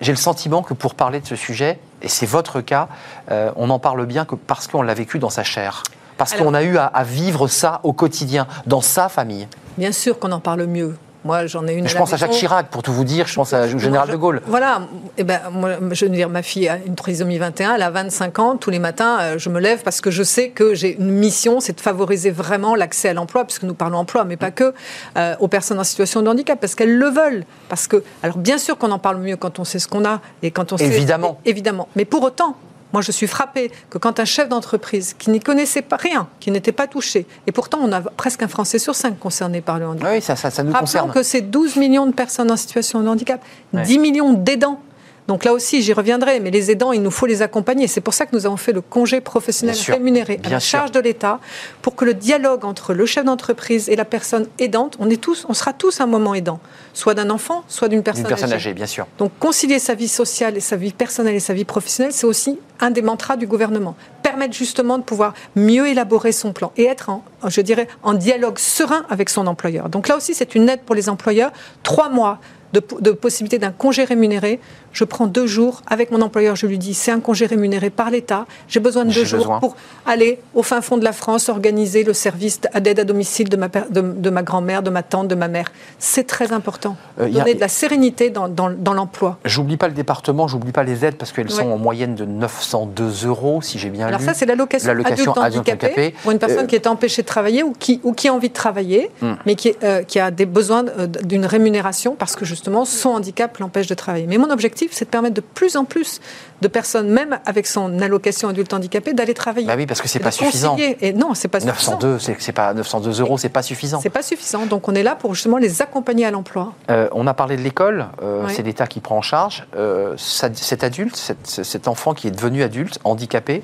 [0.02, 2.88] j'ai le sentiment que pour parler de ce sujet, et c'est votre cas,
[3.30, 5.82] euh, on en parle bien que parce qu'on l'a vécu dans sa chair.
[6.18, 9.48] Parce qu'on a eu à, vivre ça au quotidien, dans sa famille.
[9.76, 10.96] Bien sûr qu'on en parle mieux.
[11.24, 11.88] Moi, j'en ai une.
[11.88, 13.26] Je pense à Jacques Chirac, pour tout vous dire.
[13.26, 14.42] Je pense au général de Gaulle.
[14.46, 14.82] Voilà.
[15.18, 18.38] Eh ben, moi, je veux dire, ma fille a une trisomie 21, elle a 25
[18.38, 18.56] ans.
[18.56, 21.60] Tous les matins, euh, je me lève parce que je sais que j'ai une mission,
[21.60, 24.74] c'est de favoriser vraiment l'accès à l'emploi, puisque nous parlons emploi, mais pas que,
[25.16, 27.44] euh, aux personnes en situation de handicap, parce qu'elles le veulent.
[27.68, 30.20] Parce que, alors, bien sûr qu'on en parle mieux quand on sait ce qu'on a
[30.42, 30.86] et quand on sait.
[30.86, 31.38] Évidemment.
[31.44, 31.88] Évidemment.
[31.96, 32.56] Mais pour autant,
[32.92, 36.50] moi, je suis frappée que quand un chef d'entreprise qui n'y connaissait pas rien, qui
[36.50, 39.86] n'était pas touché, et pourtant on a presque un Français sur cinq concerné par le
[39.86, 40.10] handicap.
[40.12, 43.08] Oui, ça, ça, ça nous Rappelons que c'est 12 millions de personnes en situation de
[43.08, 43.40] handicap,
[43.72, 44.80] 10 millions d'aidants.
[45.28, 47.86] Donc là aussi, j'y reviendrai, mais les aidants, il nous faut les accompagner.
[47.86, 51.00] C'est pour ça que nous avons fait le congé professionnel rémunéré à la charge de
[51.00, 51.38] l'État,
[51.80, 55.46] pour que le dialogue entre le chef d'entreprise et la personne aidante, on, est tous,
[55.48, 56.60] on sera tous un moment aidant,
[56.92, 58.74] soit d'un enfant, soit d'une personne, personne âgée.
[58.74, 59.06] bien sûr.
[59.18, 62.58] Donc concilier sa vie sociale et sa vie personnelle et sa vie professionnelle, c'est aussi
[62.80, 63.94] un des mantras du gouvernement.
[64.22, 68.58] Permettre justement de pouvoir mieux élaborer son plan et être, en, je dirais, en dialogue
[68.58, 69.88] serein avec son employeur.
[69.88, 71.52] Donc là aussi, c'est une aide pour les employeurs.
[71.82, 72.40] Trois mois
[72.72, 74.58] de, de possibilité d'un congé rémunéré
[74.92, 78.10] je prends deux jours avec mon employeur, je lui dis c'est un congé rémunéré par
[78.10, 79.76] l'État, j'ai besoin de deux jours pour
[80.06, 83.68] aller au fin fond de la France organiser le service d'aide à domicile de ma,
[83.68, 85.72] de, ma grand-mère, de ma tante, de ma mère.
[85.98, 86.96] C'est très important.
[87.20, 89.38] Euh, donner de la sérénité dans, dans, l'emploi.
[89.44, 93.26] J'oublie pas le département, j'oublie pas les aides parce qu'elles sont en moyenne de 902
[93.26, 94.24] euros, si j'ai bien Alors lu.
[94.24, 97.62] Alors ça, c'est l'allocation adulte handicapé, pour une personne euh, qui est empêchée de travailler
[97.62, 99.32] ou qui, ou qui a envie de travailler, hmm.
[99.46, 100.84] mais qui, euh, qui a des besoins
[101.22, 104.26] d'une rémunération parce que justement son handicap l'empêche de travailler.
[104.26, 106.20] Mais mon objectif c'est de permettre de plus en plus
[106.62, 109.66] de personnes, même avec son allocation adulte handicapé, d'aller travailler.
[109.66, 110.76] Bah oui, parce que c'est pas suffisant.
[110.78, 112.36] Et non, c'est pas 902, suffisant.
[112.38, 114.00] C'est pas 902 euros, c'est pas suffisant.
[114.00, 114.64] C'est pas suffisant.
[114.66, 116.72] Donc on est là pour justement les accompagner à l'emploi.
[116.90, 118.06] Euh, on a parlé de l'école.
[118.22, 122.62] Euh, c'est l'État qui prend en charge euh, cet adulte, cet, enfant qui est devenu
[122.62, 123.62] adulte, handicapé.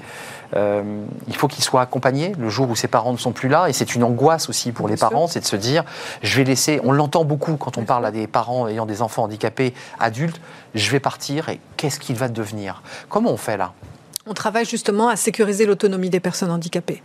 [0.55, 3.69] il faut qu'il soit accompagné le jour où ses parents ne sont plus là.
[3.69, 5.85] Et c'est une angoisse aussi pour les parents, c'est de se dire,
[6.23, 6.81] je vais laisser.
[6.83, 10.41] On l'entend beaucoup quand on parle à des parents ayant des enfants handicapés adultes.
[10.75, 12.83] Je vais partir et qu'est-ce qu'il va devenir?
[13.09, 13.73] Comment on fait là?
[14.27, 17.03] On travaille justement à sécuriser l'autonomie des personnes handicapées.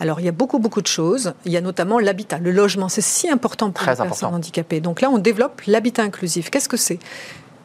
[0.00, 1.34] Alors, il y a beaucoup, beaucoup de choses.
[1.44, 2.38] Il y a notamment l'habitat.
[2.38, 4.80] Le logement, c'est si important pour les personnes handicapées.
[4.80, 6.50] Donc là, on développe l'habitat inclusif.
[6.50, 6.98] Qu'est-ce que c'est?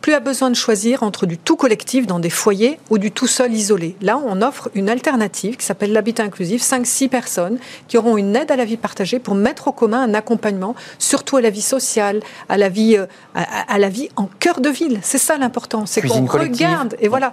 [0.03, 3.25] Plus à besoin de choisir entre du tout collectif dans des foyers ou du tout
[3.25, 3.95] seul isolé.
[4.01, 8.51] Là, on offre une alternative qui s'appelle l'habitat inclusif, 5-6 personnes qui auront une aide
[8.51, 12.19] à la vie partagée pour mettre au commun un accompagnement, surtout à la vie sociale,
[12.49, 14.99] à la vie, euh, à, la vie en cœur de ville.
[15.03, 17.31] C'est ça l'important, c'est qu'on regarde et voilà.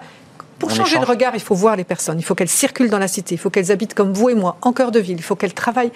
[0.61, 2.19] Pour changer de regard, il faut voir les personnes.
[2.19, 3.35] Il faut qu'elles circulent dans la cité.
[3.35, 5.17] Il faut qu'elles habitent comme vous et moi, en cœur de ville.
[5.17, 5.91] Il faut qu'elles travaillent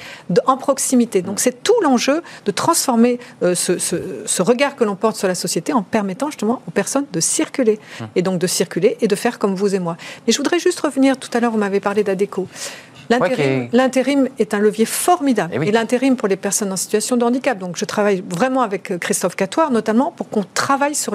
[0.46, 1.20] en proximité.
[1.20, 5.72] Donc c'est tout l'enjeu de transformer euh, ce, regard que l'on porte sur la société
[5.72, 7.78] en permettant justement aux personnes de circuler.
[8.00, 8.08] Hum.
[8.16, 9.96] Et donc de circuler et de faire comme vous et moi.
[10.26, 12.48] Mais je voudrais juste revenir, tout à l'heure, vous m'avez parlé d'ADECO.
[13.10, 15.52] L'intérim est un levier formidable.
[15.54, 17.58] Eh et, l'intérim pour les personnes en situation de handicap.
[17.58, 21.14] Donc je travaille vraiment avec euh, Christophe Catoire, notamment, pour qu'on travaille sur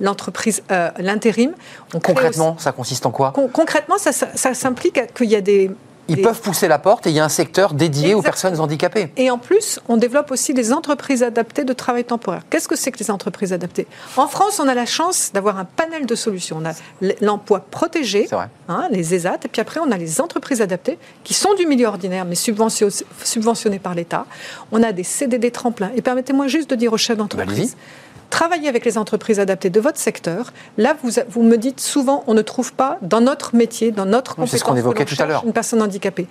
[0.00, 1.52] l'entreprise, euh, l'intérim.
[1.92, 3.32] Concrètement, ça consiste en quoi?
[3.52, 5.70] Concrètement, ça, ça s'implique qu'il y a des
[6.08, 9.08] ils peuvent pousser la porte et il y a un secteur dédié aux personnes handicapées.
[9.16, 12.42] Et en plus, on développe aussi des entreprises adaptées de travail temporaire.
[12.50, 13.86] Qu'est-ce que c'est que les entreprises adaptées?
[14.16, 16.60] En France, on a la chance d'avoir un panel de solutions.
[16.60, 16.74] On a
[17.20, 18.28] l'emploi protégé,
[18.68, 21.86] hein, les ESAT, et puis après, on a les entreprises adaptées qui sont du milieu
[21.86, 24.26] ordinaire, mais subventionnées par l'État.
[24.72, 25.90] On a des CDD tremplins.
[25.96, 27.76] Et permettez-moi juste de dire aux chefs d'entreprise
[28.34, 30.52] travaillez avec les entreprises adaptées de votre secteur.
[30.76, 34.34] Là, vous, vous me dites souvent, on ne trouve pas dans notre métier, dans notre
[34.34, 36.26] compétence, c'est ce qu'on évoquait tout à l'heure, une personne handicapée.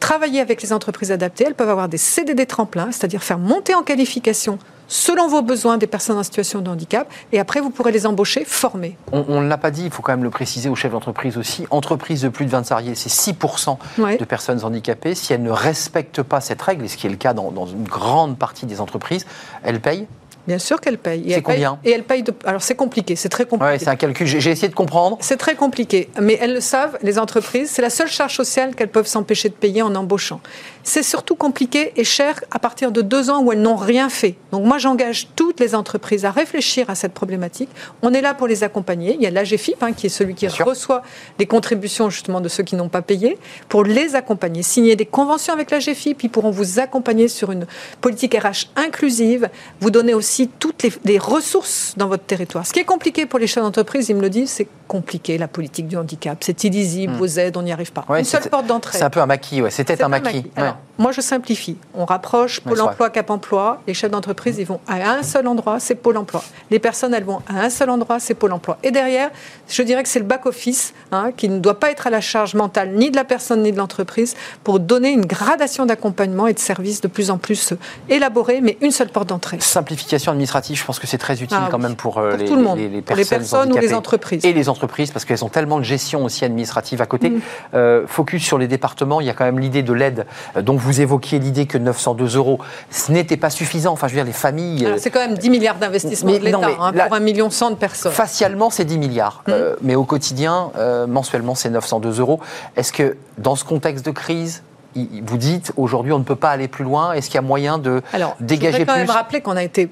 [0.00, 1.44] Travaillez avec les entreprises adaptées.
[1.46, 5.86] Elles peuvent avoir des CDD tremplins, c'est-à-dire faire monter en qualification selon vos besoins des
[5.86, 8.98] personnes en situation de handicap, et après vous pourrez les embaucher, former.
[9.12, 11.66] On ne l'a pas dit, il faut quand même le préciser aux chefs d'entreprise aussi.
[11.70, 13.78] Entreprise de plus de 20 salariés, c'est 6%
[14.18, 15.14] de personnes handicapées.
[15.14, 17.66] Si elles ne respectent pas cette règle, et ce qui est le cas dans, dans
[17.66, 19.24] une grande partie des entreprises,
[19.62, 20.06] elles payent
[20.46, 21.24] Bien sûr qu'elle paye.
[21.32, 22.34] C'est combien Et elle paye de...
[22.44, 23.72] Alors c'est compliqué, c'est très compliqué.
[23.72, 25.16] Ouais, c'est un calcul, j'ai essayé de comprendre.
[25.20, 28.90] C'est très compliqué, mais elles le savent, les entreprises, c'est la seule charge sociale qu'elles
[28.90, 30.40] peuvent s'empêcher de payer en embauchant.
[30.86, 34.36] C'est surtout compliqué et cher à partir de deux ans où elles n'ont rien fait.
[34.52, 37.70] Donc moi j'engage toutes les entreprises à réfléchir à cette problématique.
[38.02, 39.14] On est là pour les accompagner.
[39.14, 41.02] Il y a l'AGFIP hein, qui est celui qui reçoit
[41.38, 44.62] les contributions justement de ceux qui n'ont pas payé, pour les accompagner.
[44.62, 47.66] Signer des conventions avec l'AGFIP, ils pourront vous accompagner sur une
[48.02, 49.48] politique RH inclusive,
[49.80, 52.66] vous donner aussi toutes les, ressources dans votre territoire.
[52.66, 55.48] Ce qui est compliqué pour les chefs d'entreprise, ils me le disent, c'est compliqué la
[55.48, 56.36] politique du handicap.
[56.42, 57.16] C'est illisible, hmm.
[57.16, 58.04] vos aides, on n'y arrive pas.
[58.18, 58.98] Une seule porte d'entrée.
[58.98, 59.70] C'est un peu un maquis, ouais.
[59.70, 60.44] c'était un, maquis.
[60.74, 60.93] 있어요.
[60.98, 61.76] Moi, je simplifie.
[61.94, 63.82] On rapproche Pôle emploi, Cap emploi.
[63.86, 66.42] Les chefs d'entreprise, ils vont à un seul endroit, c'est Pôle emploi.
[66.70, 68.78] Les personnes, elles vont à un seul endroit, c'est Pôle emploi.
[68.82, 69.30] Et derrière,
[69.68, 72.54] je dirais que c'est le back-office hein, qui ne doit pas être à la charge
[72.54, 76.58] mentale ni de la personne ni de l'entreprise pour donner une gradation d'accompagnement et de
[76.58, 77.74] services de plus en plus
[78.08, 79.58] élaborés, mais une seule porte d'entrée.
[79.60, 82.56] Simplification administrative, je pense que c'est très utile ah quand même pour, euh, les, tout
[82.56, 82.78] le monde.
[82.78, 84.44] Les, personnes, ou les entreprises.
[84.44, 87.30] Et les entreprises, parce qu'elles ont tellement de gestion aussi administrative à côté.
[87.30, 87.40] Mm.
[87.74, 90.26] Euh, focus sur les départements, il y a quand même l'idée de l'aide.
[90.56, 92.58] Euh, donc vous évoquiez l'idée que 902 euros,
[92.90, 93.92] ce n'était pas suffisant.
[93.92, 94.88] Enfin, je veux dire, les familles.
[94.98, 98.12] C'est quand même 10 milliards d'investissements de l'État hein, pour un million cent de personnes.
[98.12, 99.42] Facialement, c'est 10 milliards.
[99.46, 99.52] Mm.
[99.82, 100.70] mais au quotidien,
[101.08, 102.40] mensuellement, c'est 902 euros.
[102.76, 104.62] Est-ce que dans ce contexte de crise,
[104.96, 107.78] vous dites aujourd'hui on ne peut pas aller plus loin Est-ce qu'il y a moyen
[107.78, 109.90] de Alors, dégager je quand même rappeler qu'on a été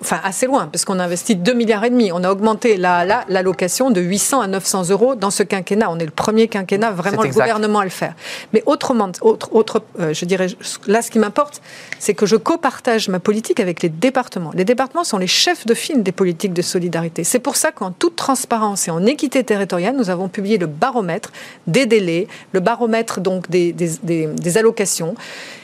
[0.00, 2.10] enfin, assez loin, parce qu'on a investi 2 milliards et demi.
[2.12, 5.90] On a augmenté l'allocation la, de 800 à 900 euros dans ce quinquennat.
[5.90, 8.14] On est le premier quinquennat vraiment le gouvernement à le faire.
[8.52, 10.48] Mais autrement, autre, autre euh, je dirais,
[10.86, 11.60] là ce qui m'importe,
[11.98, 14.50] c'est que je copartage ma politique avec les départements.
[14.54, 17.24] Les départements sont les chefs de file des politiques de solidarité.
[17.24, 21.30] C'est pour ça qu'en toute transparence et en équité territoriale, nous avons publié le baromètre
[21.66, 25.16] des délais, le baromètre donc des, des allocations.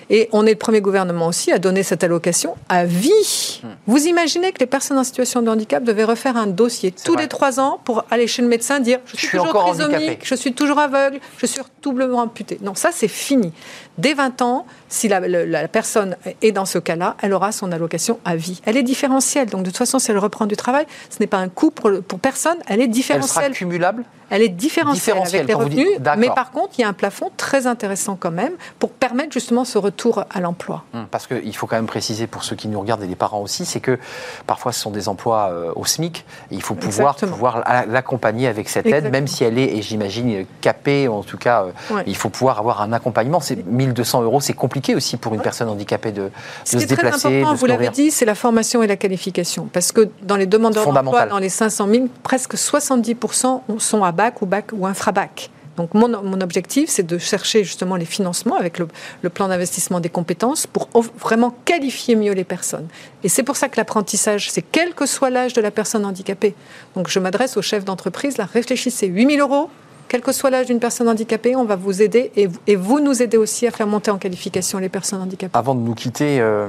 [0.09, 3.61] Et on est le premier gouvernement aussi à donner cette allocation à vie.
[3.63, 3.69] Hmm.
[3.87, 7.29] Vous imaginez que les personnes en situation de handicap devaient refaire un dossier tous les
[7.29, 10.79] trois ans pour aller chez le médecin dire je suis, toujours trisomique, je suis toujours
[10.79, 12.59] aveugle, je suis doublement amputé.
[12.63, 13.53] Non, ça c'est fini.
[13.99, 18.37] Dès 20 ans, si la, personne est dans ce cas-là, elle aura son allocation à
[18.37, 18.61] vie.
[18.65, 19.49] Elle est différentielle.
[19.49, 21.91] Donc de toute façon, si elle reprend du travail, ce n'est pas un coût pour,
[22.07, 23.45] pour personne, elle est différentielle.
[23.47, 24.05] Elle sera cumulable?
[24.29, 25.89] Elle est différentielle, avec les revenus,
[26.19, 29.65] mais par contre, il y a un plafond très intéressant quand même pour permettre justement
[29.65, 29.96] ce retour
[30.31, 30.85] à l'emploi.
[30.95, 33.41] Hum, parce qu'il faut quand même préciser pour ceux qui nous regardent et les parents
[33.41, 33.99] aussi, c'est que
[34.47, 38.69] parfois ce sont des emplois euh, au SMIC et il faut pouvoir, pouvoir l'accompagner avec
[38.69, 42.29] cette aide, même si elle est, et j'imagine, capée, en tout cas, euh, il faut
[42.29, 43.41] pouvoir avoir un accompagnement.
[43.41, 46.31] C'est 1200 euros, c'est compliqué aussi pour une personne handicapée de,
[46.65, 46.97] se déplacer.
[46.97, 49.69] Très important, vous l'avez dit, c'est la formation et la qualification.
[49.73, 54.43] Parce que dans les demandeurs d'emploi, dans les 500 000, presque 70% sont à bac
[54.43, 55.51] ou bac ou infrabac.
[55.77, 58.89] Donc mon, mon objectif, c'est de chercher justement les financements avec le,
[59.29, 62.89] plan d'investissement des compétences pour vraiment qualifier mieux les personnes.
[63.23, 66.55] Et c'est pour ça que l'apprentissage, c'est quel que soit l'âge de la personne handicapée.
[66.95, 69.69] Donc je m'adresse aux chefs d'entreprise, là, réfléchissez, 8 000 euros,
[70.09, 73.37] quel que soit l'âge d'une personne handicapée, on va vous aider et, vous nous aidez
[73.37, 75.57] aussi à faire monter en qualification les personnes handicapées.
[75.57, 76.69] Avant de nous quitter, euh,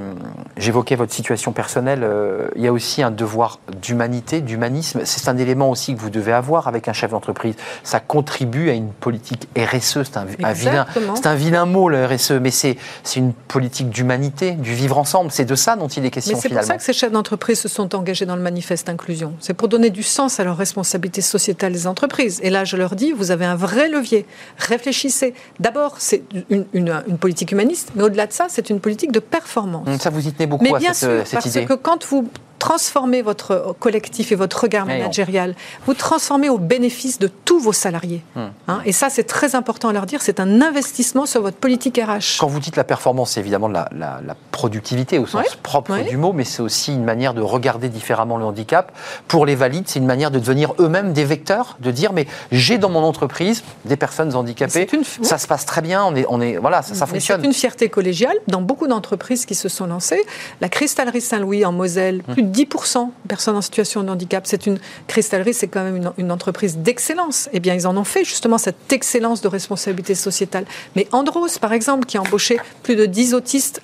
[0.56, 2.00] j'évoquais votre situation personnelle.
[2.02, 5.02] Euh, il y a aussi un devoir d'humanité, d'humanisme.
[5.04, 7.54] C'est un élément aussi que vous devez avoir avec un chef d'entreprise.
[7.84, 10.02] Ça contribue à une politique RSE.
[10.04, 12.76] C'est un, vilain, c'est un vilain mot le RSE, mais c'est
[13.16, 15.30] une politique d'humanité, du vivre ensemble.
[15.30, 16.36] C'est de ça dont il est question.
[16.36, 19.34] Mais c'est pour ça que ces chefs d'entreprise se sont engagés dans le manifeste inclusion.
[19.40, 22.40] C'est pour donner du sens à leur responsabilité sociétale des entreprises.
[22.42, 24.26] Et là, je leur dis, vous vous avez un vrai levier.
[24.56, 25.34] Réfléchissez.
[25.60, 29.86] D'abord, c'est une, une, politique humaniste, mais au-delà de ça, c'est une politique de performance.
[30.00, 32.28] Ça, vous y tenez beaucoup à cette, cette parce que quand vous
[32.58, 35.54] transformez votre collectif et votre regard managérial,
[35.86, 38.22] vous transformez au bénéfice de tous vos salariés.
[38.34, 38.48] Hmm.
[38.68, 41.98] Hein, et ça, c'est très important à leur dire, c'est un investissement sur votre politique
[41.98, 42.38] RH.
[42.38, 44.18] Quand vous dites la performance, c'est évidemment la, la,
[44.50, 48.44] productivité au sens propre du mot, mais c'est aussi une manière de regarder différemment le
[48.44, 48.90] handicap.
[49.28, 52.76] Pour les valides, c'est une manière de devenir eux-mêmes des vecteurs, de dire, mais j'ai
[52.78, 54.88] dans mon entreprise des personnes handicapées,
[55.22, 57.40] ça se passe très bien, on est, on est, voilà, ça, ça fonctionne.
[57.40, 60.24] C'est une fierté collégiale dans beaucoup d'entreprises qui se sont lancées.
[60.60, 62.32] La cristallerie Saint-Louis en Moselle, hmm.
[62.32, 64.46] plus 10% de personnes en situation de handicap.
[64.46, 67.48] C'est une cristallerie, c'est quand même une, entreprise d'excellence.
[67.52, 70.64] Eh bien, ils en ont fait justement cette excellence de responsabilité sociétale.
[70.94, 73.80] Mais Andros, par exemple, qui a embauché plus de 10 autistes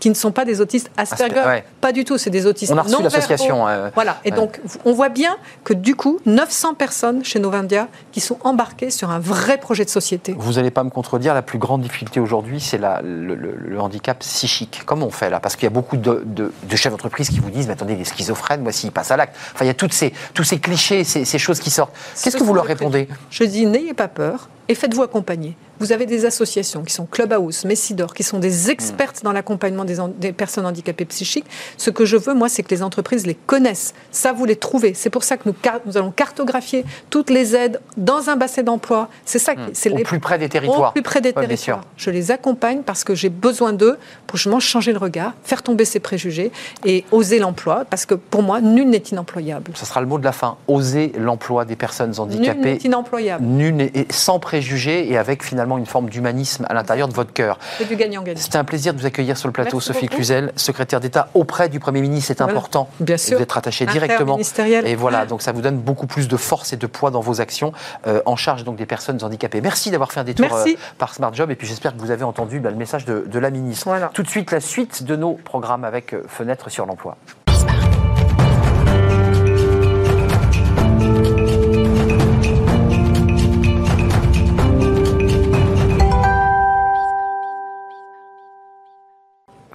[0.00, 2.82] qui ne sont pas des autistes Asperger, pas du tout, c'est des autistes on a
[2.82, 3.66] reçu l'association.
[3.94, 4.20] voilà.
[4.24, 8.90] Et donc, on voit bien que du coup, 900 personnes chez Novendia qui sont embarquées
[8.90, 10.34] sur un vrai projet de société.
[10.38, 14.82] Vous n'allez pas me contredire, la plus grande difficulté aujourd'hui, c'est le, le, handicap psychique.
[14.86, 15.40] Comment on fait là?
[15.40, 18.62] Parce qu'il y a beaucoup de, de chefs d'entreprise qui vous disent, mais attendez, schizophrène,
[18.62, 19.36] moi, s'il passe à l'acte.
[19.54, 21.94] Enfin, il y a toutes ces, tous ces clichés, ces, ces choses qui sortent.
[22.22, 23.08] Qu'est-ce que vous leur répondez?
[23.30, 25.56] Je dis, n'ayez pas peur et faites-vous accompagner.
[25.80, 30.32] Vous avez des associations qui sont Clubhouse, Messidor, qui sont des expertes dans l'accompagnement des,
[30.32, 31.46] personnes handicapées psychiques.
[31.76, 33.94] Ce que je veux, moi, c'est que les entreprises les connaissent.
[34.10, 34.94] Ça, vous les trouvez.
[34.94, 35.54] C'est pour ça que nous,
[35.86, 39.08] nous, allons cartographier toutes les aides dans un bassin d'emploi.
[39.24, 39.54] C'est ça.
[39.54, 39.70] Mmh.
[39.72, 40.90] C'est au plus près des territoires.
[40.90, 41.82] Au plus près des territoires.
[41.96, 45.84] Je les accompagne parce que j'ai besoin d'eux pour justement changer le regard, faire tomber
[45.84, 46.52] ces préjugés
[46.84, 47.84] et oser l'emploi.
[47.88, 49.72] Parce que pour moi, nul n'est inemployable.
[49.74, 50.56] Ce sera le mot de la fin.
[50.68, 52.54] Oser l'emploi des personnes handicapées.
[52.54, 53.44] Nul n'est inemployable.
[53.44, 57.58] Nul n'est sans préjugés et avec finalement une forme d'humanisme à l'intérieur de votre cœur.
[57.78, 58.40] C'est du gagnant-gagnant.
[58.40, 61.80] C'était un plaisir de vous accueillir sur le plateau, Sophie Cluzel, secrétaire d'État auprès du
[61.80, 62.28] Premier ministre.
[62.28, 62.88] C'est important.
[63.00, 63.36] Bien sûr.
[63.36, 64.38] Vous êtes rattaché directement.
[64.84, 67.40] Et voilà, donc ça vous donne beaucoup plus de force et de poids dans vos
[67.40, 67.72] actions
[68.06, 69.60] euh, en charge donc des personnes handicapées.
[69.60, 70.64] Merci d'avoir fait un détour euh,
[70.98, 73.38] par Smart Job et puis j'espère que vous avez entendu bah, le message de, de
[73.38, 73.86] la ministre.
[73.86, 74.10] Voilà.
[74.12, 77.16] Tout de suite, la suite de nos programmes avec euh, Fenêtre sur l'emploi.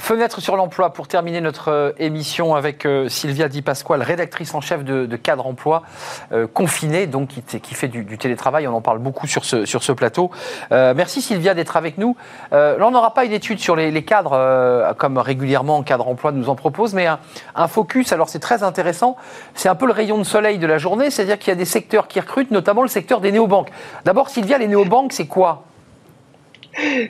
[0.08, 4.62] Fenêtre sur l'emploi pour terminer notre euh, émission avec euh, Sylvia Di Pasquale, rédactrice en
[4.62, 5.84] chef de, Cadre Emploi,
[6.32, 8.70] euh, confinée, donc qui, fait du, télétravail.
[8.70, 10.32] On en parle beaucoup sur ce, sur ce plateau.
[10.72, 12.16] merci Sylvia d'être avec nous.
[12.53, 16.55] là, on n'aura pas une étude sur les, cadres, comme régulièrement Cadre Emploi nous en
[16.55, 18.14] propose, mais un, focus.
[18.14, 19.18] Alors c'est très intéressant.
[19.55, 21.66] C'est un peu le rayon de soleil de la journée, c'est-à-dire qu'il y a des
[21.66, 23.72] secteurs qui recrutent, notamment le secteur des néobanques.
[24.05, 25.66] D'abord, Sylvia, les néobanques, c'est quoi?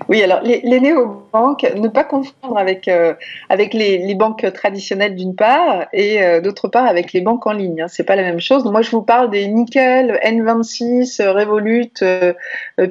[0.07, 3.13] Oui, alors les, néobanques, ne pas confondre avec, euh,
[3.49, 7.81] avec les, banques traditionnelles d'une part et euh, d'autre part avec les banques en ligne.
[7.81, 8.63] Hein, c'est pas la même chose.
[8.65, 12.33] moi, je vous parle des Nickel, N26, Revolut, euh,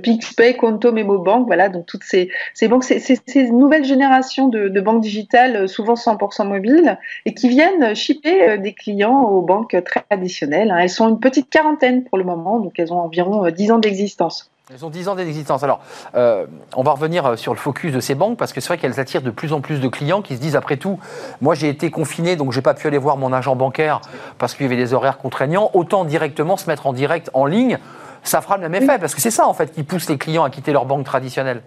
[0.03, 1.47] PixPay, Conto, MemoBank.
[1.47, 5.95] Voilà, donc toutes ces, ces banques, c'est ces nouvelles générations de, de, banques digitales, souvent
[5.95, 10.70] 100% mobiles, et qui viennent shipper des clients aux banques traditionnelles.
[10.70, 10.79] Hein.
[10.79, 14.51] Elles sont une petite quarantaine pour le moment, donc elles ont environ 10 ans d'existence.
[14.75, 15.62] Elles ont 10 ans d'existence.
[15.62, 15.79] Alors,
[16.17, 16.45] euh,
[16.75, 18.99] on va revenir euh, sur le focus de ces banques parce que c'est vrai qu'elles
[18.99, 20.99] attirent de plus en plus de clients qui se disent après tout,
[21.41, 24.01] moi j'ai été confiné donc j'ai pas pu aller voir mon agent bancaire
[24.39, 25.71] parce qu'il y avait des horaires contraignants.
[25.73, 27.79] Autant directement se mettre en direct en ligne,
[28.25, 30.43] ça fera le même effet parce que c'est ça en fait qui pousse les clients
[30.43, 31.62] à quitter leur banque traditionnelle.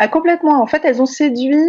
[0.00, 0.60] Ah, complètement.
[0.60, 1.62] En fait, elles ont séduit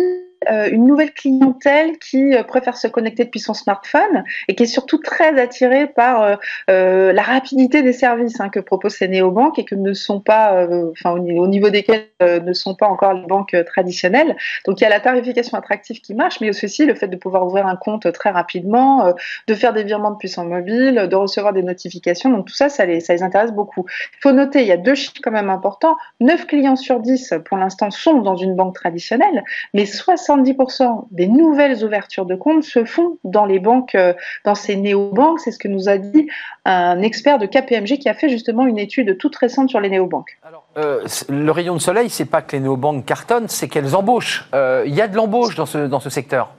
[0.48, 4.98] une nouvelle clientèle qui euh, préfère se connecter depuis son smartphone et qui est surtout
[4.98, 9.76] très attirée par euh, la rapidité des services hein, que proposent ces néobanques et que
[9.76, 14.36] ne sont pas, enfin au niveau desquels ne sont pas encore les banques traditionnelles.
[14.66, 17.46] Donc il y a la tarification attractive qui marche, mais aussi le fait de pouvoir
[17.46, 19.14] ouvrir un compte très rapidement,
[19.48, 22.30] de faire des virements depuis son mobile, de recevoir des notifications.
[22.30, 23.86] Donc tout ça, ça les, ça les intéresse beaucoup.
[24.18, 25.96] Il faut noter, il y a deux chiffres quand même importants.
[26.20, 31.28] 9 clients sur 10 pour l'instant sont dans une banque traditionnelle, mais 60 70% des
[31.28, 34.14] nouvelles ouvertures de comptes se font dans les banques, euh,
[34.46, 35.40] dans ces néobanques.
[35.40, 36.28] C'est ce que nous a dit
[36.66, 40.38] un expert de KPMG qui a fait justement une étude toute récente sur les néobanques.
[40.48, 44.48] Alors, euh, le rayon de soleil, c'est pas que les néobanques cartonnent, c'est qu'elles embauchent.
[44.54, 46.52] Euh, il y a de l'embauche dans ce, dans ce secteur.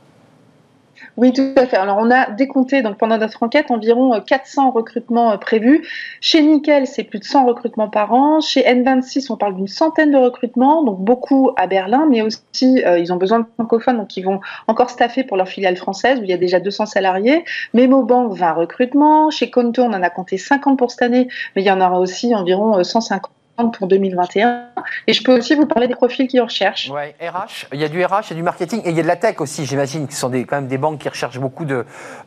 [1.20, 1.76] Oui, tout à fait.
[1.76, 5.86] Alors, on a décompté donc pendant notre enquête environ 400 euh, recrutements euh, prévus.
[6.22, 8.40] Chez Nickel, c'est plus de 100 recrutements par an.
[8.40, 12.98] Chez N26, on parle d'une centaine de recrutements, donc beaucoup à Berlin, mais aussi euh,
[12.98, 16.22] ils ont besoin de francophones, donc ils vont encore staffer pour leur filiale française où
[16.22, 17.44] il y a déjà 200 salariés.
[17.74, 19.28] Memobank, 20 recrutements.
[19.28, 22.00] Chez Conto, on en a compté 50 pour cette année, mais il y en aura
[22.00, 23.30] aussi environ 150
[23.68, 24.68] pour 2021.
[25.06, 26.90] Et je peux aussi vous parler des profils qui recherchent.
[26.90, 29.00] Ouais, RH, il y a du RH, il y a du marketing et il y
[29.00, 31.38] a de la tech aussi, j'imagine, qui sont des, quand même des banques qui recherchent
[31.38, 31.84] beaucoup de,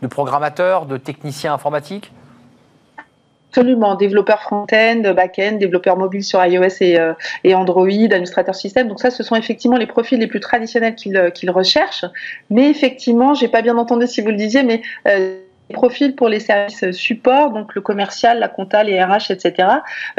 [0.10, 2.12] programmateurs, de techniciens informatiques.
[3.50, 7.14] Absolument, développeurs front-end, back-end, développeurs mobiles sur iOS et, euh,
[7.44, 8.88] et, Android, administrateurs système.
[8.88, 12.06] Donc ça, ce sont effectivement les profils les plus traditionnels qu'ils euh, recherchent.
[12.50, 15.38] Mais effectivement, j'ai pas bien entendu si vous le disiez, mais euh,
[15.72, 19.68] profils pour les services support, donc le commercial, la compta, les RH, etc.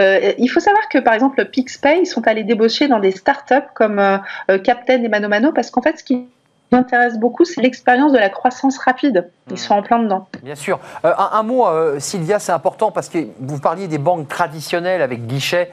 [0.00, 3.98] Euh, il faut savoir que par exemple PixPay sont allés débaucher dans des startups comme
[3.98, 4.18] euh,
[4.50, 6.26] euh, Captain et Mano Mano parce qu'en fait ce qui
[6.72, 9.30] m'intéresse beaucoup, c'est l'expérience de la croissance rapide.
[9.50, 10.26] Ils sont en plein dedans.
[10.42, 10.80] Bien sûr.
[11.04, 15.26] Euh, un, mot, euh, Sylvia, c'est important parce que vous parliez des banques traditionnelles avec
[15.26, 15.70] guichets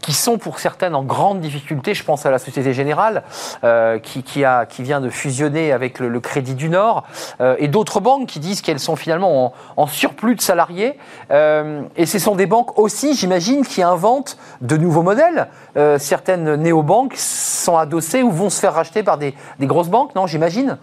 [0.00, 1.94] qui sont pour certaines en grande difficulté.
[1.94, 3.22] Je pense à la Société Générale
[3.62, 7.04] euh, qui, a, qui vient de fusionner avec le, Crédit du Nord
[7.58, 10.96] et d'autres banques qui disent qu'elles sont finalement en, surplus de salariés.
[11.30, 15.48] et ce sont des banques aussi, j'imagine, qui inventent de nouveaux modèles.
[15.98, 20.28] certaines néobanques sont adossées ou vont se faire racheter par des, des grosses banques, non
[20.28, 20.78] j'imagine?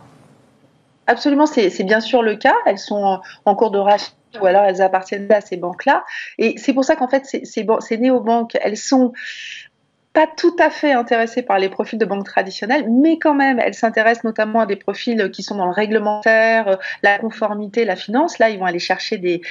[1.10, 2.54] Absolument, c'est bien sûr le cas.
[2.68, 6.06] Elles sont en cours de rachat ou alors elles appartiennent à ces banques-là.
[6.38, 9.12] Et c'est pour ça qu'en fait, ces, ces, néobanques, elles sont
[10.14, 13.74] pas tout à fait intéressées par les profils de banques traditionnelles, mais quand même, elles
[13.74, 18.38] s'intéressent notamment à des profils qui sont dans le réglementaire, euh, la conformité, la finance.
[18.38, 19.42] Là, ils vont aller chercher des,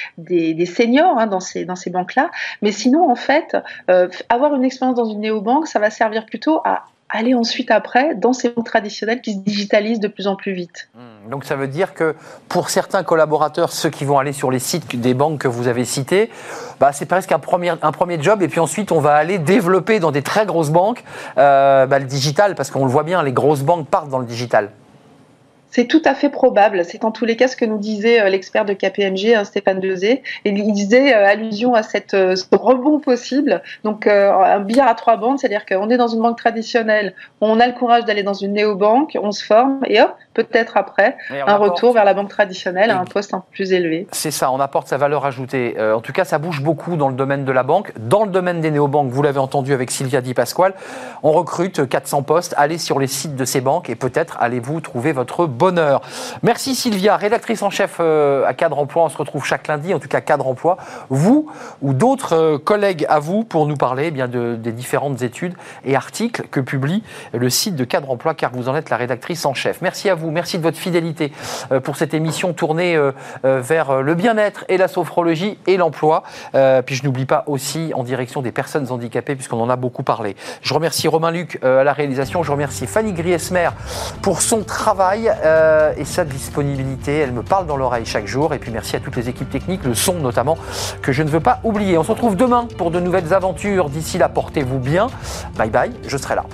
[0.67, 2.31] seniors hein, dans ces, dans ces banques-là.
[2.63, 3.57] Mais sinon, en fait,
[3.91, 8.15] euh, avoir une expérience dans une néobanque, ça va servir plutôt à aller ensuite après
[8.15, 10.89] dans ces banques traditionnelles qui se digitalisent de plus en plus vite.
[10.95, 11.31] Hmm.
[11.31, 12.15] Donc ça veut dire que
[12.49, 15.85] pour certains collaborateurs, ceux qui vont aller sur les sites des banques que vous avez
[15.85, 16.31] cités,
[16.81, 20.01] bah, c'est presque un premier, un premier job et puis ensuite on va aller développer
[20.01, 21.03] dans des très grosses banques
[21.39, 24.27] euh, bah, le digital parce qu'on le voit bien, les grosses banques partent dans le
[24.27, 24.71] digital.
[25.71, 26.85] C'est tout à fait probable.
[26.85, 29.81] C'est en tous les cas ce que nous disait euh, l'expert de KPMG, hein, Stéphane
[29.81, 30.23] Dezé.
[30.45, 33.63] Et il disait euh, allusion à cette, euh, ce rebond possible.
[33.85, 37.67] Donc, un billard à trois bandes, c'est-à-dire qu'on est dans une banque traditionnelle, on a
[37.67, 40.15] le courage d'aller dans une néobanque, on se forme et hop,
[40.45, 44.07] peut-être après, un retour vers la banque traditionnelle à un poste un peu plus élevé.
[44.13, 45.77] C'est ça, on apporte sa valeur ajoutée.
[45.81, 47.93] en tout cas, ça bouge beaucoup dans le domaine de la banque.
[47.99, 50.75] Dans le domaine des néobanques, vous l'avez entendu avec Sylvia Di Pasquale,
[51.23, 52.55] on recrute 400 postes.
[52.57, 56.01] Allez sur les sites de ces banques et peut-être allez-vous trouver votre bonheur.
[56.43, 59.05] Merci Sylvia, rédactrice en chef euh, à Cadre Emploi.
[59.05, 60.77] On se retrouve chaque lundi, en tout cas Cadre Emploi.
[61.09, 61.51] Vous
[61.83, 65.55] ou d'autres euh, collègues à vous pour nous parler eh bien, de, des différentes études
[65.85, 69.45] et articles que publie le site de Cadre Emploi, car vous en êtes la rédactrice
[69.45, 69.81] en chef.
[69.83, 71.33] Merci à vous, merci de votre fidélité
[71.73, 72.99] euh, pour cette émission tournée
[73.45, 76.23] vers le bien-être et la sophrologie et l'emploi.
[76.87, 80.37] Puis je n'oublie pas aussi en direction des personnes handicapées, puisqu'on en a beaucoup parlé.
[80.63, 83.71] Je remercie Romain Luc à la réalisation, je remercie Fanny Griesmer
[84.23, 85.31] pour son travail
[85.97, 87.19] et sa disponibilité.
[87.19, 88.55] Elle me parle dans l'oreille chaque jour.
[88.55, 90.57] Et puis merci à toutes les équipes techniques, le son notamment,
[91.03, 91.99] que je ne veux pas oublier.
[91.99, 93.91] On se retrouve demain pour de nouvelles aventures.
[93.91, 95.09] D'ici là, portez-vous bien.
[95.57, 96.45] Bye bye, je serai là.